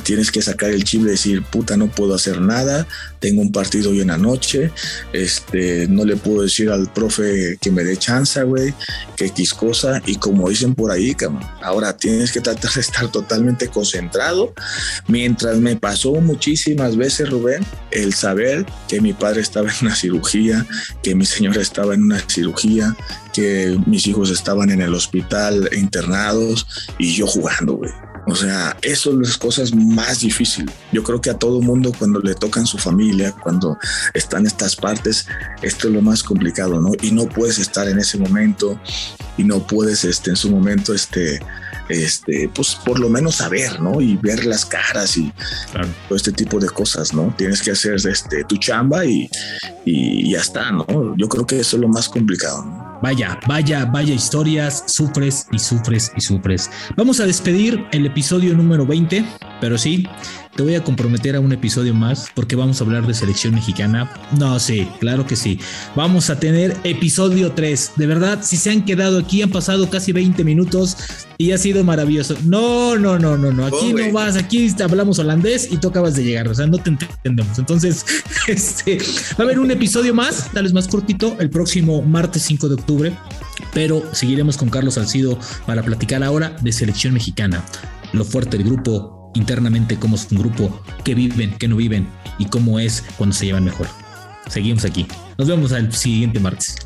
tienes 0.00 0.30
que 0.30 0.42
sacar 0.42 0.70
el 0.70 0.84
chip 0.84 1.02
y 1.02 1.04
decir, 1.04 1.42
puta, 1.42 1.76
no 1.76 1.88
puedo 1.88 2.14
hacer 2.14 2.40
nada, 2.40 2.86
tengo 3.18 3.42
un 3.42 3.52
partido 3.52 3.90
hoy 3.90 4.00
en 4.00 4.08
la 4.08 4.18
noche, 4.18 4.72
este, 5.12 5.86
no 5.88 6.04
le 6.04 6.16
puedo 6.16 6.42
decir 6.42 6.70
al 6.70 6.92
profe 6.92 7.58
que 7.60 7.70
me 7.70 7.84
dé 7.84 7.96
chance, 7.96 8.42
güey, 8.42 8.74
que 9.16 9.26
X 9.26 9.54
cosa, 9.54 10.02
y 10.06 10.16
como 10.16 10.48
dicen 10.48 10.74
por 10.74 10.90
ahí, 10.90 11.14
cabrón, 11.14 11.42
ahora 11.62 11.96
tienes 11.96 12.32
que 12.32 12.40
tratar 12.40 12.72
de 12.72 12.80
estar 12.80 13.10
totalmente 13.10 13.68
concentrado, 13.68 14.54
mientras 15.06 15.58
me 15.58 15.76
pasó 15.76 16.12
muchísimas 16.14 16.96
veces, 16.96 17.30
Rubén, 17.30 17.64
el 17.90 18.14
saber 18.14 18.66
que 18.88 19.00
mi 19.00 19.12
padre 19.12 19.40
estaba 19.40 19.70
en 19.70 19.86
una 19.86 19.94
cirugía, 19.94 20.66
que 21.02 21.14
mi 21.14 21.26
señora 21.26 21.60
estaba 21.60 21.94
en 21.94 22.02
una 22.02 22.20
cirugía, 22.28 22.96
que 23.32 23.78
mis 23.86 24.06
hijos 24.06 24.30
estaban 24.30 24.70
en 24.70 24.80
el 24.82 24.94
hospital 24.94 25.68
internados 25.72 26.66
y 26.98 27.14
yo 27.14 27.26
jugando, 27.26 27.74
güey 27.74 28.09
o 28.26 28.34
sea, 28.34 28.76
eso 28.82 29.10
es 29.10 29.28
las 29.28 29.36
cosas 29.36 29.74
más 29.74 30.20
difíciles. 30.20 30.74
Yo 30.92 31.02
creo 31.02 31.20
que 31.20 31.30
a 31.30 31.38
todo 31.38 31.60
mundo 31.60 31.92
cuando 31.98 32.20
le 32.20 32.34
tocan 32.34 32.66
su 32.66 32.78
familia, 32.78 33.32
cuando 33.32 33.78
están 34.14 34.46
estas 34.46 34.76
partes, 34.76 35.26
esto 35.62 35.88
es 35.88 35.94
lo 35.94 36.02
más 36.02 36.22
complicado, 36.22 36.80
¿no? 36.80 36.92
Y 37.02 37.12
no 37.12 37.26
puedes 37.26 37.58
estar 37.58 37.88
en 37.88 37.98
ese 37.98 38.18
momento 38.18 38.80
y 39.36 39.44
no 39.44 39.66
puedes 39.66 40.04
este, 40.04 40.30
en 40.30 40.36
su 40.36 40.50
momento 40.50 40.94
este, 40.94 41.40
este, 41.88 42.50
pues 42.54 42.76
por 42.84 42.98
lo 42.98 43.08
menos 43.08 43.36
saber, 43.36 43.80
¿no? 43.80 44.00
Y 44.00 44.16
ver 44.16 44.44
las 44.44 44.64
caras 44.64 45.16
y 45.16 45.32
todo 46.08 46.16
este 46.16 46.32
tipo 46.32 46.60
de 46.60 46.68
cosas, 46.68 47.12
¿no? 47.14 47.34
Tienes 47.36 47.62
que 47.62 47.72
hacer 47.72 47.94
este, 47.94 48.44
tu 48.44 48.56
chamba 48.58 49.04
y, 49.04 49.28
y 49.84 50.30
ya 50.30 50.40
está, 50.40 50.70
¿no? 50.70 50.86
Yo 51.16 51.28
creo 51.28 51.46
que 51.46 51.58
eso 51.60 51.76
es 51.76 51.82
lo 51.82 51.88
más 51.88 52.08
complicado, 52.08 52.64
¿no? 52.64 52.79
Vaya, 53.02 53.38
vaya, 53.46 53.86
vaya 53.86 54.14
historias, 54.14 54.84
sufres 54.86 55.46
y 55.52 55.58
sufres 55.58 56.12
y 56.16 56.20
sufres. 56.20 56.70
Vamos 56.96 57.20
a 57.20 57.26
despedir 57.26 57.86
el 57.92 58.06
episodio 58.06 58.54
número 58.54 58.84
20, 58.84 59.24
pero 59.60 59.78
sí, 59.78 60.06
te 60.56 60.62
voy 60.62 60.74
a 60.74 60.82
comprometer 60.82 61.36
a 61.36 61.40
un 61.40 61.52
episodio 61.52 61.94
más 61.94 62.26
porque 62.34 62.56
vamos 62.56 62.80
a 62.80 62.84
hablar 62.84 63.06
de 63.06 63.14
selección 63.14 63.54
mexicana. 63.54 64.10
No, 64.38 64.58
sí, 64.58 64.88
claro 64.98 65.26
que 65.26 65.36
sí. 65.36 65.60
Vamos 65.94 66.28
a 66.30 66.40
tener 66.40 66.76
episodio 66.84 67.52
3. 67.52 67.92
De 67.96 68.06
verdad, 68.06 68.40
si 68.42 68.56
se 68.56 68.70
han 68.70 68.84
quedado 68.84 69.18
aquí, 69.18 69.42
han 69.42 69.50
pasado 69.50 69.88
casi 69.88 70.12
20 70.12 70.42
minutos 70.44 70.96
y 71.38 71.52
ha 71.52 71.58
sido 71.58 71.84
maravilloso. 71.84 72.36
No, 72.44 72.96
no, 72.96 73.18
no, 73.18 73.36
no, 73.36 73.52
no. 73.52 73.66
Aquí 73.66 73.92
no 73.92 74.12
vas, 74.12 74.36
aquí 74.36 74.74
hablamos 74.82 75.18
holandés 75.18 75.70
y 75.70 75.76
tú 75.76 75.88
acabas 75.88 76.14
de 76.16 76.24
llegar. 76.24 76.48
O 76.48 76.54
sea, 76.54 76.66
no 76.66 76.78
te 76.78 76.90
entendemos. 76.90 77.58
Entonces, 77.58 78.04
este 78.48 78.98
va 78.98 79.38
a 79.38 79.42
haber 79.42 79.58
un 79.58 79.70
episodio 79.70 80.14
más, 80.14 80.50
tal 80.52 80.64
vez 80.64 80.72
más 80.72 80.88
cortito, 80.88 81.36
el 81.38 81.50
próximo 81.50 82.02
martes 82.02 82.42
5 82.42 82.68
de 82.68 82.74
octubre. 82.74 83.12
Pero 83.72 84.02
seguiremos 84.12 84.56
con 84.56 84.68
Carlos 84.68 84.94
Salcido 84.94 85.38
para 85.66 85.82
platicar 85.82 86.24
ahora 86.24 86.56
de 86.60 86.72
selección 86.72 87.14
mexicana. 87.14 87.64
Lo 88.12 88.24
fuerte 88.24 88.58
del 88.58 88.66
grupo, 88.66 89.19
internamente 89.34 89.98
cómo 89.98 90.16
es 90.16 90.28
un 90.30 90.38
grupo, 90.38 90.82
qué 91.04 91.14
viven, 91.14 91.54
qué 91.58 91.68
no 91.68 91.76
viven 91.76 92.08
y 92.38 92.46
cómo 92.46 92.78
es 92.78 93.04
cuando 93.16 93.34
se 93.34 93.46
llevan 93.46 93.64
mejor. 93.64 93.88
Seguimos 94.48 94.84
aquí. 94.84 95.06
Nos 95.38 95.48
vemos 95.48 95.72
al 95.72 95.92
siguiente 95.92 96.40
martes. 96.40 96.76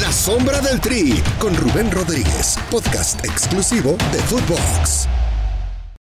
La 0.00 0.12
sombra 0.12 0.60
del 0.60 0.80
tri 0.80 1.14
con 1.38 1.54
Rubén 1.56 1.90
Rodríguez, 1.90 2.58
podcast 2.70 3.24
exclusivo 3.24 3.96
de 4.12 4.18
Footbox. 4.20 5.08